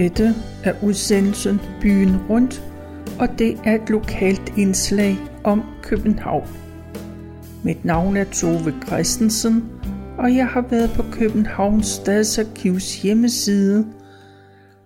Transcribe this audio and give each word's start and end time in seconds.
Dette 0.00 0.34
er 0.64 0.74
udsendelsen 0.82 1.60
Byen 1.80 2.16
Rundt, 2.30 2.62
og 3.18 3.38
det 3.38 3.60
er 3.64 3.74
et 3.74 3.90
lokalt 3.90 4.52
indslag 4.58 5.16
om 5.44 5.62
København. 5.82 6.48
Mit 7.64 7.84
navn 7.84 8.16
er 8.16 8.24
Tove 8.24 8.74
Christensen, 8.86 9.64
og 10.18 10.36
jeg 10.36 10.46
har 10.46 10.60
været 10.60 10.90
på 10.96 11.02
Københavns 11.12 11.86
Stadsarkivs 11.86 13.02
hjemmeside, 13.02 13.92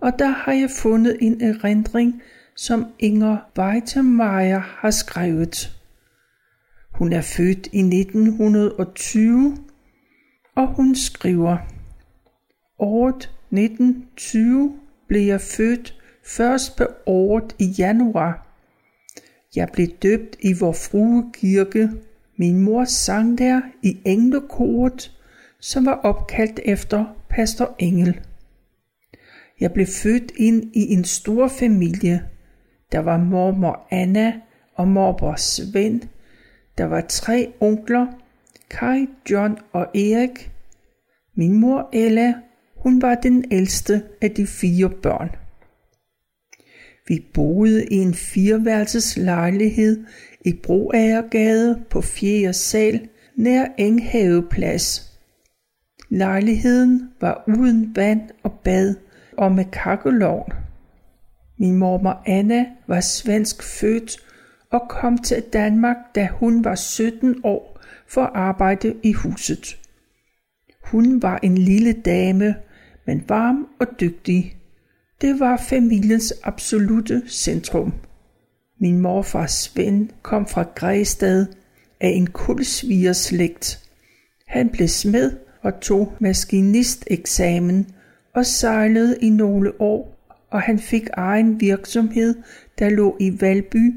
og 0.00 0.12
der 0.18 0.28
har 0.28 0.52
jeg 0.52 0.70
fundet 0.70 1.16
en 1.20 1.40
erindring, 1.40 2.22
som 2.56 2.86
Inger 2.98 3.36
Weitemeyer 3.58 4.60
har 4.80 4.90
skrevet. 4.90 5.80
Hun 6.94 7.12
er 7.12 7.20
født 7.20 7.68
i 7.72 7.78
1920, 7.78 9.56
og 10.56 10.66
hun 10.66 10.94
skriver, 10.94 11.56
Året 12.78 13.30
1920 13.52 14.83
blev 15.08 15.22
jeg 15.22 15.40
født 15.40 15.94
først 16.24 16.76
på 16.76 16.86
året 17.06 17.56
i 17.58 17.64
januar. 17.64 18.46
Jeg 19.56 19.68
blev 19.72 19.86
døbt 19.86 20.36
i 20.40 20.52
vor 20.60 20.72
frue 20.72 21.32
kirke. 21.32 21.90
Min 22.36 22.60
mor 22.60 22.84
sang 22.84 23.38
der 23.38 23.60
i 23.82 23.98
englekoret, 24.04 25.12
som 25.60 25.86
var 25.86 25.94
opkaldt 25.94 26.60
efter 26.64 27.04
pastor 27.28 27.74
Engel. 27.78 28.20
Jeg 29.60 29.72
blev 29.72 29.86
født 29.86 30.32
ind 30.36 30.76
i 30.76 30.92
en 30.92 31.04
stor 31.04 31.48
familie. 31.48 32.28
Der 32.92 32.98
var 32.98 33.18
mormor 33.18 33.86
Anna 33.90 34.40
og 34.74 34.88
morbror 34.88 35.36
Svend. 35.36 36.02
Der 36.78 36.84
var 36.84 37.00
tre 37.00 37.52
onkler, 37.60 38.06
Kai, 38.70 39.06
John 39.30 39.58
og 39.72 39.86
Erik. 39.94 40.50
Min 41.36 41.60
mor 41.60 41.88
Ella 41.92 42.34
hun 42.84 43.02
var 43.02 43.14
den 43.14 43.44
ældste 43.50 44.02
af 44.20 44.30
de 44.30 44.46
fire 44.46 44.90
børn. 44.90 45.30
Vi 47.08 47.26
boede 47.34 47.86
i 47.86 47.94
en 47.94 48.14
fireværelses 48.14 49.16
lejlighed 49.16 50.04
i 50.44 50.52
Broagergade 50.62 51.82
på 51.90 52.00
4. 52.00 52.52
sal 52.52 53.08
nær 53.36 53.66
Enghaveplads. 53.78 55.12
Lejligheden 56.08 57.10
var 57.20 57.44
uden 57.46 57.96
vand 57.96 58.20
og 58.42 58.52
bad 58.64 58.94
og 59.36 59.52
med 59.52 59.64
kakkelovn. 59.72 60.52
Min 61.58 61.76
mormor 61.76 62.22
Anna 62.26 62.66
var 62.86 63.00
svensk 63.00 63.62
født 63.62 64.16
og 64.70 64.82
kom 64.88 65.18
til 65.18 65.42
Danmark, 65.52 65.96
da 66.14 66.28
hun 66.32 66.64
var 66.64 66.74
17 66.74 67.40
år 67.44 67.80
for 68.08 68.22
at 68.22 68.30
arbejde 68.34 68.94
i 69.02 69.12
huset. 69.12 69.78
Hun 70.84 71.22
var 71.22 71.38
en 71.42 71.58
lille 71.58 71.92
dame 71.92 72.54
men 73.06 73.24
varm 73.28 73.66
og 73.80 73.86
dygtig. 74.00 74.56
Det 75.20 75.40
var 75.40 75.56
familiens 75.56 76.34
absolute 76.42 77.22
centrum. 77.28 77.94
Min 78.80 78.98
morfars 78.98 79.52
Svend 79.52 80.08
kom 80.22 80.46
fra 80.46 80.62
Græstad 80.74 81.46
af 82.00 82.08
en 82.08 82.26
kulsvigerslægt. 82.26 83.90
Han 84.46 84.68
blev 84.68 84.88
smed 84.88 85.32
og 85.62 85.80
tog 85.80 86.12
maskinisteksamen 86.20 87.86
og 88.34 88.46
sejlede 88.46 89.18
i 89.22 89.30
nogle 89.30 89.80
år, 89.80 90.26
og 90.50 90.62
han 90.62 90.78
fik 90.78 91.08
egen 91.12 91.60
virksomhed, 91.60 92.34
der 92.78 92.88
lå 92.88 93.16
i 93.20 93.40
Valby 93.40 93.94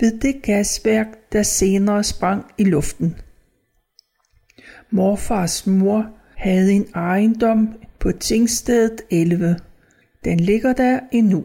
ved 0.00 0.20
det 0.20 0.42
gasværk, 0.42 1.06
der 1.32 1.42
senere 1.42 2.04
sprang 2.04 2.44
i 2.58 2.64
luften. 2.64 3.16
Morfars 4.90 5.66
mor 5.66 6.10
havde 6.36 6.72
en 6.72 6.86
ejendom 6.94 7.68
på 8.02 8.12
Tingstedet 8.12 9.02
11. 9.10 9.56
Den 10.24 10.40
ligger 10.40 10.72
der 10.72 11.00
endnu. 11.12 11.44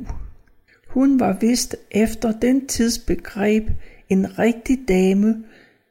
Hun 0.88 1.20
var 1.20 1.38
vist 1.42 1.76
efter 1.92 2.32
den 2.32 2.68
tids 2.68 3.00
begreb 3.00 3.70
en 4.10 4.40
rigtig 4.40 4.80
dame, 4.88 5.44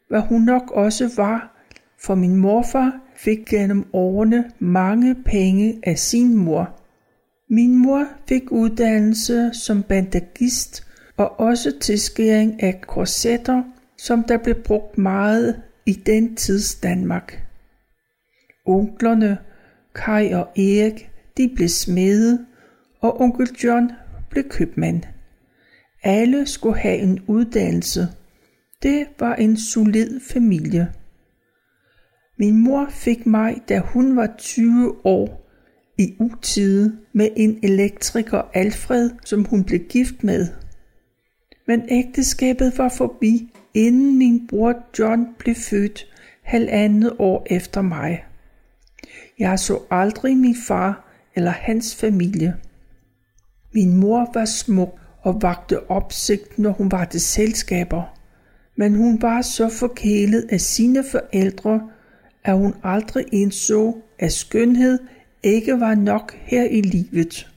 hvad 0.08 0.20
hun 0.20 0.42
nok 0.42 0.70
også 0.70 1.10
var, 1.16 1.68
for 2.00 2.14
min 2.14 2.36
morfar 2.36 3.00
fik 3.16 3.38
gennem 3.46 3.84
årene 3.92 4.50
mange 4.58 5.14
penge 5.14 5.80
af 5.82 5.98
sin 5.98 6.36
mor. 6.36 6.80
Min 7.50 7.76
mor 7.76 8.06
fik 8.28 8.52
uddannelse 8.52 9.50
som 9.52 9.82
bandagist 9.82 10.86
og 11.16 11.40
også 11.40 11.78
tilskæring 11.80 12.62
af 12.62 12.80
korsetter, 12.80 13.62
som 13.98 14.22
der 14.22 14.36
blev 14.36 14.54
brugt 14.54 14.98
meget 14.98 15.62
i 15.86 15.92
den 15.92 16.36
tids 16.36 16.74
Danmark. 16.74 17.42
Onklerne 18.66 19.38
Kai 19.96 20.32
og 20.32 20.48
Erik, 20.56 21.10
de 21.36 21.52
blev 21.54 21.68
smede, 21.68 22.46
og 23.00 23.20
onkel 23.20 23.48
John 23.64 23.90
blev 24.30 24.48
købmand. 24.48 25.02
Alle 26.02 26.46
skulle 26.46 26.78
have 26.78 26.98
en 26.98 27.20
uddannelse. 27.26 28.08
Det 28.82 29.06
var 29.20 29.34
en 29.34 29.56
solid 29.56 30.20
familie. 30.20 30.92
Min 32.38 32.56
mor 32.56 32.86
fik 32.90 33.26
mig, 33.26 33.62
da 33.68 33.78
hun 33.78 34.16
var 34.16 34.34
20 34.38 35.06
år, 35.06 35.46
i 35.98 36.16
utide 36.20 36.98
med 37.12 37.28
en 37.36 37.58
elektriker 37.62 38.42
Alfred, 38.54 39.10
som 39.24 39.44
hun 39.44 39.64
blev 39.64 39.80
gift 39.80 40.24
med. 40.24 40.46
Men 41.66 41.82
ægteskabet 41.88 42.78
var 42.78 42.88
forbi, 42.88 43.54
inden 43.74 44.18
min 44.18 44.46
bror 44.48 44.74
John 44.98 45.26
blev 45.38 45.54
født 45.54 46.06
halvandet 46.42 47.12
år 47.18 47.46
efter 47.50 47.82
mig. 47.82 48.24
Jeg 49.38 49.58
så 49.58 49.78
aldrig 49.90 50.36
min 50.36 50.56
far 50.66 51.08
eller 51.34 51.50
hans 51.50 51.94
familie. 51.94 52.56
Min 53.74 53.96
mor 53.96 54.30
var 54.34 54.44
smuk 54.44 55.00
og 55.22 55.42
vagte 55.42 55.90
opsigt, 55.90 56.58
når 56.58 56.70
hun 56.70 56.90
var 56.90 57.04
til 57.04 57.20
selskaber. 57.20 58.02
Men 58.76 58.94
hun 58.94 59.22
var 59.22 59.42
så 59.42 59.68
forkælet 59.68 60.46
af 60.50 60.60
sine 60.60 61.04
forældre, 61.10 61.80
at 62.44 62.56
hun 62.56 62.74
aldrig 62.82 63.24
indså, 63.32 63.96
at 64.18 64.32
skønhed 64.32 64.98
ikke 65.42 65.80
var 65.80 65.94
nok 65.94 66.36
her 66.40 66.64
i 66.64 66.80
livet. 66.80 67.48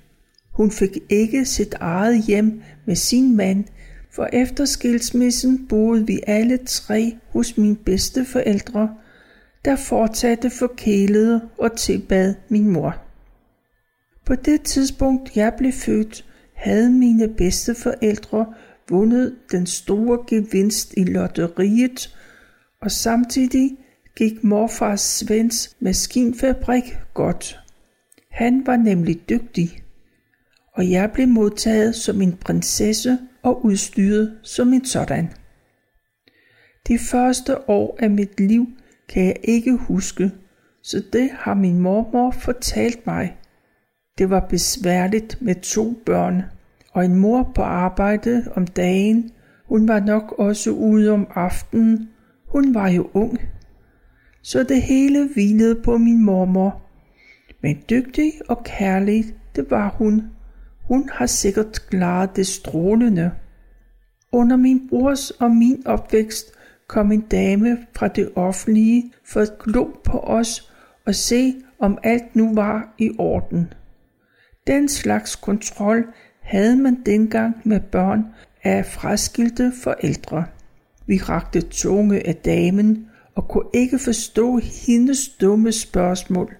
Hun 0.51 0.72
fik 0.72 0.97
ikke 1.09 1.45
sit 1.45 1.73
eget 1.73 2.23
hjem 2.23 2.62
med 2.85 2.95
sin 2.95 3.35
mand, 3.35 3.63
for 4.12 4.29
efter 4.34 4.66
skilsmissen 4.66 5.68
boede 5.68 6.07
vi 6.07 6.19
alle 6.28 6.57
tre 6.57 7.18
hos 7.29 7.57
mine 7.57 7.75
bedste 7.75 8.25
forældre, 8.25 8.95
der 9.66 9.75
fortsatte 9.75 10.50
forkælede 10.50 11.50
og 11.58 11.78
tilbad 11.78 12.36
min 12.50 12.68
mor. 12.68 12.97
På 14.25 14.36
det 14.36 14.62
tidspunkt, 14.62 15.36
jeg 15.36 15.53
blev 15.58 15.72
født, 15.72 16.25
havde 16.56 16.92
mine 16.92 17.28
bedste 17.28 17.75
forældre 17.75 18.53
vundet 18.90 19.36
den 19.52 19.66
store 19.66 20.19
gevinst 20.28 20.94
i 20.98 21.03
lotteriet, 21.03 22.18
og 22.81 22.92
samtidig 22.92 23.78
gik 24.16 24.44
morfars 24.44 25.02
Svends 25.02 25.75
maskinfabrik 25.80 26.98
godt. 27.14 27.59
Han 28.31 28.68
var 28.68 28.75
nemlig 28.75 29.30
dygtig, 29.30 29.84
og 30.74 30.92
jeg 30.92 31.12
blev 31.12 31.28
modtaget 31.28 31.96
som 31.96 32.22
en 32.22 32.38
prinsesse 32.38 33.18
og 33.44 33.66
udstyret 33.66 34.40
som 34.44 34.74
en 34.74 34.86
sådan. 34.86 35.30
De 36.88 37.00
første 37.00 37.69
år 37.69 37.98
af 38.00 38.09
mit 38.09 38.40
liv 38.40 38.68
kan 39.09 39.25
jeg 39.25 39.36
ikke 39.44 39.75
huske, 39.75 40.31
så 40.84 41.03
det 41.14 41.30
har 41.34 41.53
min 41.53 41.80
mormor 41.80 42.31
fortalt 42.31 43.08
mig. 43.08 43.38
Det 44.18 44.30
var 44.30 44.47
besværligt 44.50 45.42
med 45.42 45.56
to 45.56 45.94
børn, 46.06 46.44
og 46.94 47.06
en 47.06 47.16
mor 47.16 47.51
på 47.56 47.62
arbejde 47.62 48.45
om 48.56 48.68
dagen. 48.68 49.31
Hun 49.66 49.88
var 49.88 50.00
nok 50.00 50.36
også 50.38 50.72
ude 50.72 51.12
om 51.12 51.28
aftenen. 51.36 52.10
Hun 52.48 52.74
var 52.74 52.89
jo 52.89 53.10
ung. 53.13 53.39
Så 54.42 54.63
det 54.63 54.81
hele 54.81 55.30
hvilede 55.33 55.81
på 55.83 55.98
min 55.98 56.25
mormor. 56.25 56.81
Men 57.62 57.78
dygtig 57.89 58.31
og 58.48 58.63
kærlig, 58.63 59.25
det 59.56 59.72
var 59.72 59.95
hun. 59.98 60.24
Hun 60.88 61.10
har 61.13 61.25
sikkert 61.25 61.89
klaret 61.89 62.36
det 62.36 62.48
strålende. 62.48 63.31
Under 64.31 64.57
min 64.57 64.89
brors 64.89 65.31
og 65.31 65.51
min 65.51 65.83
opvækst 65.86 66.58
kom 66.89 67.12
en 67.12 67.21
dame 67.21 67.77
fra 67.95 68.07
det 68.07 68.30
offentlige 68.36 69.13
for 69.25 69.41
at 69.41 69.59
glo 69.63 69.83
på 70.03 70.19
os 70.19 70.74
og 71.06 71.15
se, 71.15 71.56
om 71.80 71.97
alt 72.03 72.36
nu 72.36 72.53
var 72.53 72.94
i 72.97 73.12
orden. 73.18 73.74
Den 74.68 74.89
slags 74.89 75.36
kontrol 75.36 76.06
havde 76.41 76.75
man 76.75 77.01
dengang 77.06 77.62
med 77.65 77.80
børn 77.80 78.25
af 78.63 78.86
fraskilte 78.86 79.71
forældre. 79.83 80.45
Vi 81.07 81.18
rakte 81.18 81.62
tunge 81.62 82.27
af 82.27 82.36
damen 82.36 83.07
og 83.35 83.47
kunne 83.47 83.69
ikke 83.74 84.00
forstå 84.00 84.59
hendes 84.85 85.30
dumme 85.30 85.71
spørgsmål. 85.71 86.56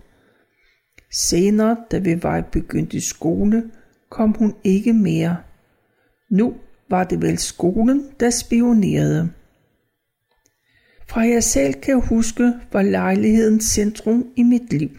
Senere, 1.11 1.77
da 1.91 1.97
vi 1.97 2.23
var 2.23 2.41
begyndt 2.41 2.93
i 2.93 2.99
skole, 2.99 3.63
kom 4.09 4.35
hun 4.39 4.55
ikke 4.63 4.93
mere. 4.93 5.37
Nu 6.31 6.53
var 6.89 7.03
det 7.03 7.21
vel 7.21 7.37
skolen, 7.37 8.03
der 8.19 8.29
spionerede. 8.29 9.29
Fra 11.09 11.21
jeg 11.21 11.44
selv 11.44 11.73
kan 11.73 12.01
huske, 12.01 12.53
var 12.71 12.81
lejligheden 12.81 13.61
centrum 13.61 14.25
i 14.35 14.44
mit 14.44 14.73
liv. 14.73 14.89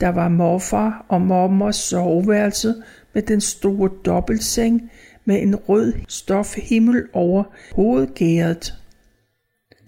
Der 0.00 0.08
var 0.08 0.28
morfar 0.28 1.06
og 1.08 1.20
mormors 1.20 1.76
soveværelse 1.76 2.74
med 3.14 3.22
den 3.22 3.40
store 3.40 3.90
dobbeltseng 4.04 4.90
med 5.24 5.42
en 5.42 5.56
rød 5.56 5.92
stofhimmel 6.08 7.04
over 7.12 7.44
hovedgæret. 7.72 8.74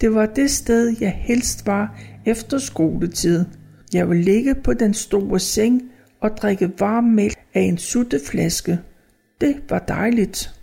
Det 0.01 0.15
var 0.15 0.27
det 0.27 0.51
sted, 0.51 0.97
jeg 1.01 1.13
helst 1.13 1.67
var 1.67 2.01
efter 2.27 2.59
skoletid. 2.59 3.45
Jeg 3.95 4.09
ville 4.09 4.25
ligge 4.25 4.55
på 4.55 4.73
den 4.73 4.95
store 4.95 5.41
seng 5.41 5.83
og 6.21 6.31
drikke 6.31 6.73
varm 6.79 7.05
mælk 7.05 7.39
af 7.55 7.61
en 7.61 7.79
sutteflaske. 7.79 8.79
Det 9.41 9.63
var 9.71 9.79
dejligt. 9.79 10.55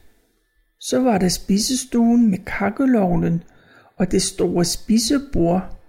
Så 0.79 0.99
var 0.99 1.17
der 1.17 1.29
spisestuen 1.29 2.29
med 2.29 2.37
kakkelovnen 2.37 3.43
og 3.99 4.11
det 4.11 4.21
store 4.21 4.65
spisebord 4.65 5.79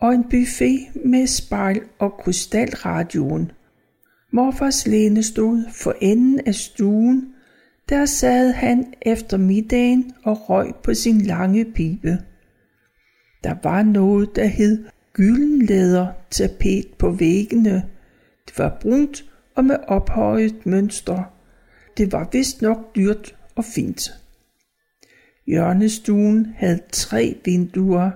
og 0.00 0.14
en 0.14 0.24
buffet 0.24 0.78
med 1.04 1.26
spejl 1.26 1.80
og 1.98 2.12
krystalradioen. 2.12 3.52
Morfars 4.32 4.86
lænestod 4.86 5.64
for 5.70 5.94
enden 6.00 6.40
af 6.46 6.54
stuen. 6.54 7.34
Der 7.88 8.06
sad 8.06 8.52
han 8.52 8.94
efter 9.02 9.36
middagen 9.36 10.12
og 10.24 10.50
røg 10.50 10.74
på 10.82 10.94
sin 10.94 11.20
lange 11.20 11.64
pibe. 11.64 12.18
Der 13.44 13.54
var 13.62 13.82
noget, 13.82 14.36
der 14.36 14.44
hed 14.46 14.84
gyldenlæder 15.12 16.06
tapet 16.30 16.86
på 16.98 17.10
væggene. 17.10 17.82
Det 18.46 18.58
var 18.58 18.78
brunt 18.80 19.24
og 19.54 19.64
med 19.64 19.76
ophøjet 19.88 20.66
mønster. 20.66 21.22
Det 21.96 22.12
var 22.12 22.28
vist 22.32 22.62
nok 22.62 22.96
dyrt 22.96 23.36
og 23.56 23.64
fint. 23.64 24.21
Hjørnestuen 25.46 26.54
havde 26.56 26.80
tre 26.92 27.36
vinduer, 27.44 28.10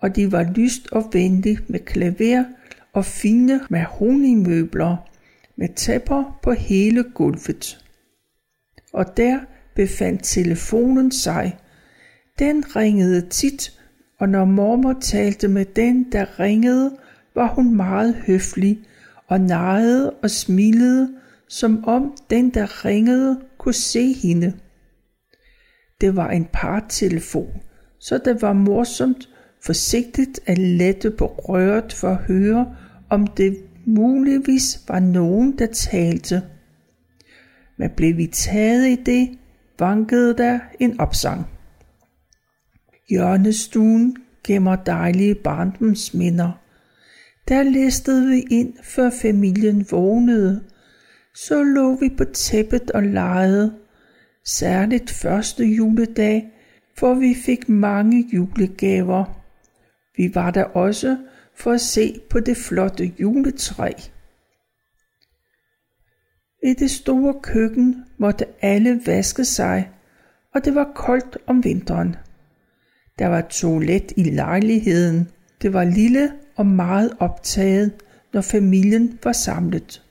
og 0.00 0.16
de 0.16 0.32
var 0.32 0.42
lyst 0.42 0.88
og 0.92 1.10
venligt 1.12 1.70
med 1.70 1.80
klaver 1.80 2.44
og 2.92 3.04
fine 3.04 3.60
mahonimøbler 3.70 4.96
med 5.56 5.68
tæpper 5.76 6.38
på 6.42 6.52
hele 6.52 7.04
gulvet. 7.14 7.84
Og 8.92 9.16
der 9.16 9.38
befandt 9.74 10.24
telefonen 10.24 11.12
sig. 11.12 11.58
Den 12.38 12.76
ringede 12.76 13.28
tit, 13.28 13.80
og 14.18 14.28
når 14.28 14.44
mormor 14.44 14.96
talte 15.00 15.48
med 15.48 15.64
den, 15.64 16.12
der 16.12 16.40
ringede, 16.40 16.96
var 17.34 17.54
hun 17.54 17.76
meget 17.76 18.14
høflig 18.14 18.78
og 19.26 19.40
nejede 19.40 20.10
og 20.10 20.30
smilede, 20.30 21.14
som 21.48 21.84
om 21.84 22.16
den, 22.30 22.50
der 22.50 22.84
ringede, 22.84 23.40
kunne 23.58 23.74
se 23.74 24.12
hende. 24.12 24.52
Det 26.00 26.16
var 26.16 26.30
en 26.30 26.48
partelefon, 26.52 27.60
så 27.98 28.18
det 28.24 28.42
var 28.42 28.52
morsomt 28.52 29.28
forsigtigt 29.64 30.40
at 30.46 30.58
lette 30.58 31.10
på 31.10 31.26
røret 31.26 31.92
for 31.92 32.08
at 32.08 32.16
høre, 32.16 32.76
om 33.10 33.26
det 33.26 33.56
muligvis 33.86 34.80
var 34.88 35.00
nogen, 35.00 35.58
der 35.58 35.66
talte. 35.66 36.42
Men 37.76 37.90
blev 37.96 38.16
vi 38.16 38.26
taget 38.26 38.88
i 38.88 39.02
det, 39.06 39.38
vankede 39.78 40.36
der 40.36 40.58
en 40.80 41.00
opsang. 41.00 41.46
Hjørnestuen 43.10 44.16
gemmer 44.44 44.76
dejlige 44.76 45.34
barndomsminder. 45.34 46.60
Der 47.48 47.62
listede 47.62 48.28
vi 48.28 48.40
ind, 48.50 48.74
før 48.82 49.10
familien 49.22 49.86
vågnede. 49.90 50.64
Så 51.34 51.62
lå 51.62 51.96
vi 51.96 52.08
på 52.16 52.24
tæppet 52.24 52.90
og 52.90 53.02
legede. 53.02 53.74
Særligt 54.50 55.10
første 55.10 55.64
juledag, 55.64 56.48
for 56.96 57.14
vi 57.14 57.34
fik 57.34 57.68
mange 57.68 58.28
julegaver. 58.32 59.24
Vi 60.16 60.34
var 60.34 60.50
der 60.50 60.64
også 60.64 61.16
for 61.54 61.72
at 61.72 61.80
se 61.80 62.20
på 62.30 62.40
det 62.40 62.56
flotte 62.56 63.12
juletræ. 63.20 63.92
I 66.62 66.74
det 66.74 66.90
store 66.90 67.34
køkken 67.42 68.04
måtte 68.18 68.46
alle 68.60 69.00
vaske 69.06 69.44
sig, 69.44 69.90
og 70.54 70.64
det 70.64 70.74
var 70.74 70.92
koldt 70.94 71.38
om 71.46 71.64
vinteren. 71.64 72.16
Der 73.18 73.26
var 73.26 73.40
toilet 73.40 74.12
i 74.16 74.22
lejligheden. 74.22 75.28
Det 75.62 75.72
var 75.72 75.84
lille 75.84 76.32
og 76.56 76.66
meget 76.66 77.16
optaget, 77.18 77.92
når 78.32 78.40
familien 78.40 79.18
var 79.24 79.32
samlet. 79.32 80.02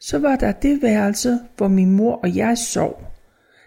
Så 0.00 0.18
var 0.18 0.36
der 0.36 0.52
det 0.52 0.82
værelse, 0.82 1.38
hvor 1.56 1.68
min 1.68 1.90
mor 1.92 2.14
og 2.14 2.36
jeg 2.36 2.58
sov. 2.58 3.15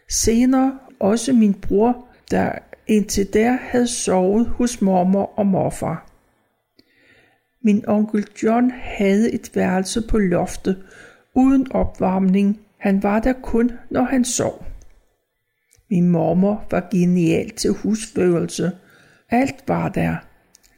Senere 0.09 0.79
også 0.99 1.33
min 1.33 1.53
bror, 1.53 2.07
der 2.31 2.51
indtil 2.87 3.33
der 3.33 3.51
havde 3.51 3.87
sovet 3.87 4.47
hos 4.47 4.81
mormor 4.81 5.33
og 5.39 5.45
morfar. 5.45 6.09
Min 7.63 7.83
onkel 7.87 8.25
John 8.43 8.71
havde 8.71 9.31
et 9.31 9.51
værelse 9.55 10.01
på 10.09 10.17
loftet 10.17 10.83
uden 11.35 11.71
opvarmning. 11.71 12.59
Han 12.77 13.03
var 13.03 13.19
der 13.19 13.33
kun, 13.33 13.71
når 13.89 14.03
han 14.03 14.25
sov. 14.25 14.65
Min 15.89 16.09
mormor 16.09 16.65
var 16.71 16.87
genial 16.91 17.49
til 17.49 17.71
husførelse. 17.71 18.71
Alt 19.29 19.63
var 19.67 19.89
der. 19.89 20.15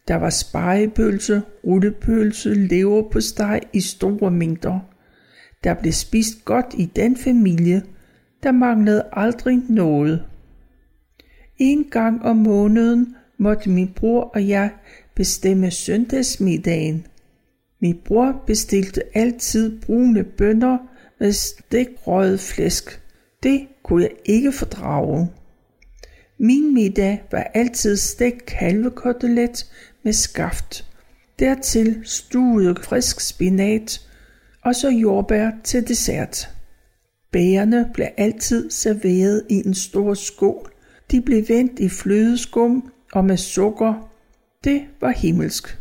Der 0.07 0.15
var 0.15 0.29
spejepølse, 0.29 1.41
rullepølse, 1.65 2.53
leverpostej 2.53 3.59
i 3.73 3.81
store 3.81 4.31
mængder. 4.31 4.79
Der 5.63 5.73
blev 5.73 5.93
spist 5.93 6.45
godt 6.45 6.65
i 6.77 6.85
den 6.85 7.17
familie. 7.17 7.83
Der 8.43 8.51
manglede 8.51 9.03
aldrig 9.11 9.61
noget. 9.69 10.23
En 11.57 11.83
gang 11.91 12.21
om 12.21 12.37
måneden 12.37 13.15
måtte 13.37 13.69
min 13.69 13.93
bror 13.95 14.23
og 14.23 14.47
jeg 14.47 14.71
bestemme 15.15 15.71
søndagsmiddagen. 15.71 17.07
Min 17.79 17.97
bror 18.05 18.43
bestilte 18.47 19.17
altid 19.17 19.81
brune 19.81 20.23
bønner 20.23 20.77
med 21.19 21.31
stikrøget 21.31 22.39
flæsk. 22.39 23.01
Det 23.43 23.67
kunne 23.83 24.03
jeg 24.03 24.11
ikke 24.25 24.51
fordrage. 24.51 25.29
Min 26.37 26.73
middag 26.73 27.23
var 27.31 27.51
altid 27.53 27.97
stegt 27.97 28.45
kalvekotelet 28.45 29.71
med 30.03 30.13
skaft. 30.13 30.85
Dertil 31.39 32.01
stuede 32.03 32.75
frisk 32.83 33.19
spinat 33.19 34.07
og 34.61 34.75
så 34.75 34.89
jordbær 34.89 35.51
til 35.63 35.87
dessert. 35.87 36.49
Bærene 37.31 37.89
blev 37.93 38.07
altid 38.17 38.69
serveret 38.69 39.45
i 39.49 39.55
en 39.65 39.73
stor 39.73 40.13
skål. 40.13 40.71
De 41.11 41.21
blev 41.21 41.49
vendt 41.49 41.79
i 41.79 41.89
flødeskum 41.89 42.91
og 43.13 43.25
med 43.25 43.37
sukker. 43.37 44.11
Det 44.63 44.81
var 45.01 45.09
himmelsk. 45.09 45.77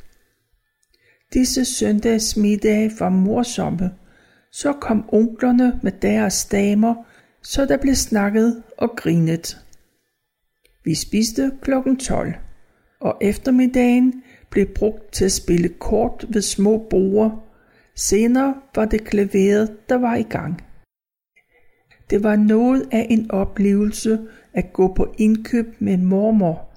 Disse 1.32 1.64
søndagsmiddage 1.64 2.92
var 2.98 3.08
morsomme. 3.08 3.90
Så 4.52 4.72
kom 4.72 5.04
onklerne 5.08 5.80
med 5.82 5.92
deres 5.92 6.44
damer, 6.44 6.94
så 7.42 7.66
der 7.66 7.76
blev 7.76 7.94
snakket 7.94 8.62
og 8.78 8.90
grinet. 8.96 9.64
Vi 10.84 10.94
spiste 10.94 11.50
klokken 11.62 11.96
12, 11.96 12.34
og 13.00 13.18
eftermiddagen 13.20 14.22
blev 14.50 14.66
brugt 14.66 15.12
til 15.12 15.24
at 15.24 15.32
spille 15.32 15.68
kort 15.68 16.24
ved 16.28 16.42
små 16.42 16.86
borde. 16.90 17.34
Senere 17.96 18.54
var 18.74 18.84
det 18.84 19.04
klaveret, 19.04 19.88
der 19.88 19.94
var 19.94 20.16
i 20.16 20.22
gang. 20.22 20.62
Det 22.10 22.22
var 22.22 22.36
noget 22.36 22.88
af 22.92 23.06
en 23.10 23.30
oplevelse 23.30 24.18
at 24.52 24.72
gå 24.72 24.94
på 24.94 25.14
indkøb 25.18 25.66
med 25.78 25.96
mormor, 25.96 26.68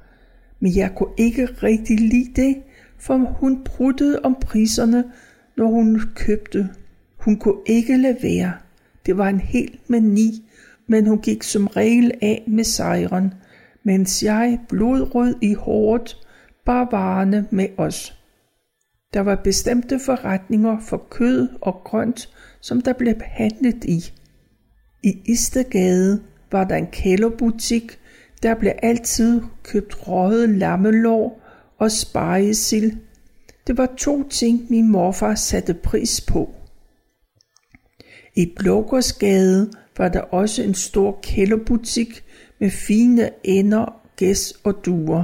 men 0.60 0.76
jeg 0.76 0.92
kunne 0.96 1.14
ikke 1.18 1.46
rigtig 1.46 2.00
lide 2.00 2.42
det, 2.42 2.56
for 2.98 3.18
hun 3.18 3.64
pruttede 3.64 4.20
om 4.24 4.36
priserne, 4.42 5.04
når 5.58 5.68
hun 5.68 6.02
købte. 6.16 6.70
Hun 7.18 7.38
kunne 7.38 7.62
ikke 7.66 7.98
lade 7.98 8.18
være. 8.22 8.54
Det 9.06 9.18
var 9.18 9.30
en 9.30 9.40
helt 9.40 9.90
mani, 9.90 10.50
men 10.88 11.08
hun 11.08 11.20
gik 11.20 11.44
som 11.44 11.68
regel 11.68 12.12
af 12.22 12.44
med 12.48 12.64
sejren, 12.64 13.34
mens 13.84 14.24
jeg, 14.24 14.60
blodrød 14.70 15.36
i 15.42 15.54
håret, 15.54 16.18
bar 16.66 16.88
varerne 16.92 17.48
med 17.52 17.68
os. 17.78 18.20
Der 19.14 19.20
var 19.20 19.36
bestemte 19.36 20.00
forretninger 20.00 20.80
for 20.80 21.08
kød 21.10 21.48
og 21.62 21.82
grønt, 21.84 22.30
som 22.62 22.82
der 22.82 22.94
blev 22.94 23.14
handlet 23.22 23.86
i. 23.86 24.04
I 25.04 25.22
Istegade 25.26 26.24
var 26.52 26.64
der 26.64 26.76
en 26.76 26.88
kælderbutik, 26.92 28.00
der 28.44 28.56
blev 28.56 28.72
altid 28.84 29.42
købt 29.64 30.08
røget 30.08 30.50
lammelår 30.50 31.42
og 31.78 31.92
spejesild. 31.92 32.98
Det 33.68 33.78
var 33.78 33.94
to 33.98 34.30
ting, 34.30 34.66
min 34.70 34.92
morfar 34.92 35.36
satte 35.36 35.74
pris 35.74 36.22
på. 36.22 36.54
I 38.36 38.54
Blågårdsgade 38.60 39.72
var 39.98 40.10
der 40.10 40.22
også 40.22 40.64
en 40.64 40.74
stor 40.74 41.20
kælderbutik 41.24 42.24
med 42.60 42.70
fine 42.70 43.30
ender, 43.44 44.02
gæs 44.16 44.54
og 44.64 44.86
duer. 44.86 45.24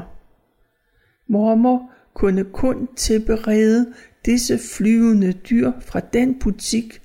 Mormor 1.27 1.91
kunne 2.13 2.43
kun 2.43 2.87
tilberede 2.95 3.93
disse 4.25 4.57
flyvende 4.57 5.33
dyr 5.33 5.71
fra 5.81 5.99
den 5.99 6.39
butik, 6.39 7.01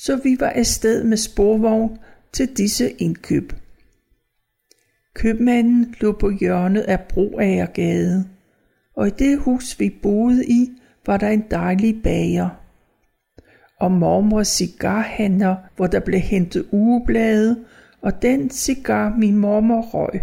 så 0.00 0.16
vi 0.16 0.36
var 0.40 0.50
afsted 0.50 1.04
med 1.04 1.16
sporvogn 1.16 1.98
til 2.32 2.56
disse 2.56 2.90
indkøb. 2.90 3.52
Købmanden 5.14 5.94
lå 6.00 6.12
på 6.12 6.30
hjørnet 6.30 6.80
af 6.80 7.00
Broagergade, 7.00 8.28
og 8.96 9.06
i 9.06 9.10
det 9.10 9.38
hus 9.38 9.80
vi 9.80 9.90
boede 10.02 10.46
i, 10.46 10.70
var 11.06 11.16
der 11.16 11.28
en 11.28 11.44
dejlig 11.50 12.02
bager. 12.02 12.48
og 13.80 13.92
mormors 13.92 14.48
cigarhandler, 14.48 15.56
hvor 15.76 15.86
der 15.86 16.00
blev 16.00 16.20
hentet 16.20 16.66
ugeblade, 16.72 17.64
og 18.02 18.22
den 18.22 18.50
cigar 18.50 19.16
min 19.18 19.36
mormor 19.36 19.80
røg. 19.80 20.20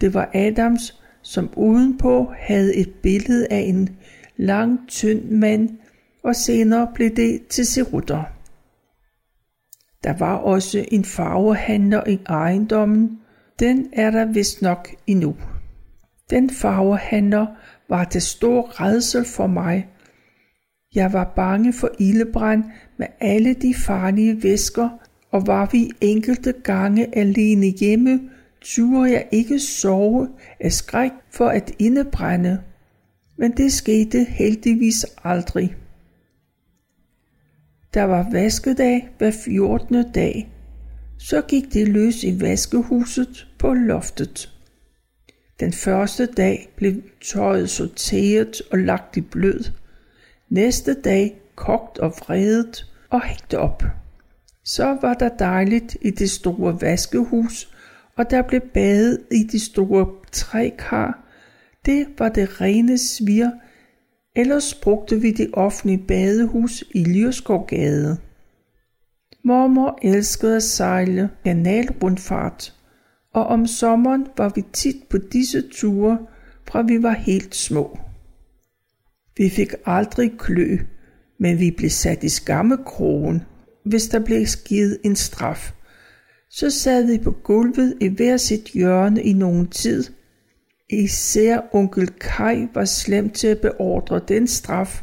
Det 0.00 0.14
var 0.14 0.30
Adams, 0.34 1.00
som 1.22 1.50
udenpå 1.56 2.32
havde 2.38 2.76
et 2.76 2.94
billede 3.02 3.46
af 3.50 3.58
en 3.58 3.96
lang, 4.36 4.80
tynd 4.88 5.30
mand, 5.30 5.78
og 6.22 6.36
senere 6.36 6.90
blev 6.94 7.10
det 7.16 7.46
til 7.48 7.66
serutter. 7.66 8.39
Der 10.04 10.12
var 10.18 10.36
også 10.36 10.84
en 10.92 11.04
farvehandler 11.04 12.08
i 12.08 12.18
ejendommen. 12.26 13.18
Den 13.58 13.88
er 13.92 14.10
der 14.10 14.24
vist 14.24 14.62
nok 14.62 14.88
endnu. 15.06 15.36
Den 16.30 16.50
farvehandler 16.50 17.46
var 17.88 18.04
til 18.04 18.22
stor 18.22 18.80
redsel 18.80 19.24
for 19.24 19.46
mig. 19.46 19.88
Jeg 20.94 21.12
var 21.12 21.32
bange 21.36 21.72
for 21.72 21.90
ildebrand 21.98 22.64
med 22.98 23.06
alle 23.20 23.54
de 23.54 23.74
farlige 23.74 24.42
væsker, 24.42 24.88
og 25.30 25.46
var 25.46 25.68
vi 25.72 25.90
enkelte 26.00 26.52
gange 26.52 27.18
alene 27.18 27.66
hjemme, 27.66 28.20
turde 28.60 29.12
jeg 29.12 29.28
ikke 29.32 29.58
sove 29.58 30.28
af 30.60 30.72
skræk 30.72 31.10
for 31.30 31.46
at 31.48 31.72
indebrænde. 31.78 32.60
Men 33.36 33.52
det 33.56 33.72
skete 33.72 34.24
heldigvis 34.24 35.06
aldrig. 35.24 35.76
Der 37.94 38.02
var 38.02 38.30
vaskedag 38.32 39.08
hver 39.18 39.30
14. 39.30 40.12
dag. 40.12 40.52
Så 41.18 41.42
gik 41.48 41.72
det 41.72 41.88
løs 41.88 42.24
i 42.24 42.40
vaskehuset 42.40 43.46
på 43.58 43.74
loftet. 43.74 44.52
Den 45.60 45.72
første 45.72 46.26
dag 46.26 46.68
blev 46.76 47.02
tøjet 47.32 47.70
sorteret 47.70 48.62
og 48.72 48.78
lagt 48.78 49.16
i 49.16 49.20
blød. 49.20 49.64
Næste 50.48 50.94
dag 50.94 51.40
kogt 51.54 51.98
og 51.98 52.10
vredet 52.10 52.86
og 53.08 53.22
hængt 53.24 53.54
op. 53.54 53.82
Så 54.64 54.98
var 55.02 55.14
der 55.14 55.28
dejligt 55.28 55.96
i 56.02 56.10
det 56.10 56.30
store 56.30 56.80
vaskehus, 56.80 57.74
og 58.16 58.30
der 58.30 58.42
blev 58.42 58.60
badet 58.60 59.18
i 59.32 59.42
de 59.52 59.64
store 59.64 60.06
trækar. 60.32 61.26
Det 61.86 62.06
var 62.18 62.28
det 62.28 62.60
rene 62.60 62.98
svir, 62.98 63.50
ellers 64.36 64.74
brugte 64.74 65.20
vi 65.20 65.30
det 65.30 65.50
offentlige 65.52 66.04
badehus 66.08 66.84
i 66.94 67.04
Lyrskovgade. 67.04 68.16
Mormor 69.44 69.98
elskede 70.02 70.56
at 70.56 70.62
sejle 70.62 71.30
kanalrundfart, 71.44 72.74
og 73.34 73.46
om 73.46 73.66
sommeren 73.66 74.26
var 74.36 74.52
vi 74.54 74.64
tit 74.72 74.96
på 75.10 75.18
disse 75.18 75.68
ture, 75.72 76.18
fra 76.68 76.82
vi 76.82 77.02
var 77.02 77.12
helt 77.12 77.54
små. 77.54 77.98
Vi 79.36 79.48
fik 79.48 79.74
aldrig 79.86 80.32
klø, 80.38 80.78
men 81.38 81.58
vi 81.58 81.70
blev 81.70 81.90
sat 81.90 82.24
i 82.24 82.28
skammekrogen, 82.28 83.42
hvis 83.84 84.08
der 84.08 84.18
blev 84.18 84.46
givet 84.64 84.98
en 85.04 85.16
straf. 85.16 85.72
Så 86.50 86.70
sad 86.70 87.06
vi 87.06 87.18
på 87.18 87.30
gulvet 87.30 87.96
i 88.00 88.08
hver 88.08 88.36
sit 88.36 88.64
hjørne 88.64 89.22
i 89.22 89.32
nogen 89.32 89.66
tid. 89.66 90.04
Især 90.92 91.60
onkel 91.72 92.08
Kai 92.08 92.68
var 92.74 92.84
slem 92.84 93.30
til 93.30 93.46
at 93.46 93.60
beordre 93.60 94.20
den 94.28 94.46
straf, 94.46 95.02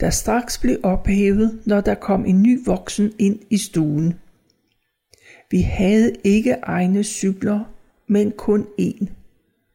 der 0.00 0.10
straks 0.10 0.58
blev 0.58 0.76
ophævet, 0.82 1.60
når 1.66 1.80
der 1.80 1.94
kom 1.94 2.26
en 2.26 2.42
ny 2.42 2.64
voksen 2.66 3.12
ind 3.18 3.38
i 3.50 3.58
stuen. 3.58 4.14
Vi 5.50 5.60
havde 5.60 6.12
ikke 6.24 6.52
egne 6.62 7.04
cykler, 7.04 7.60
men 8.08 8.32
kun 8.32 8.66
én. 8.80 9.06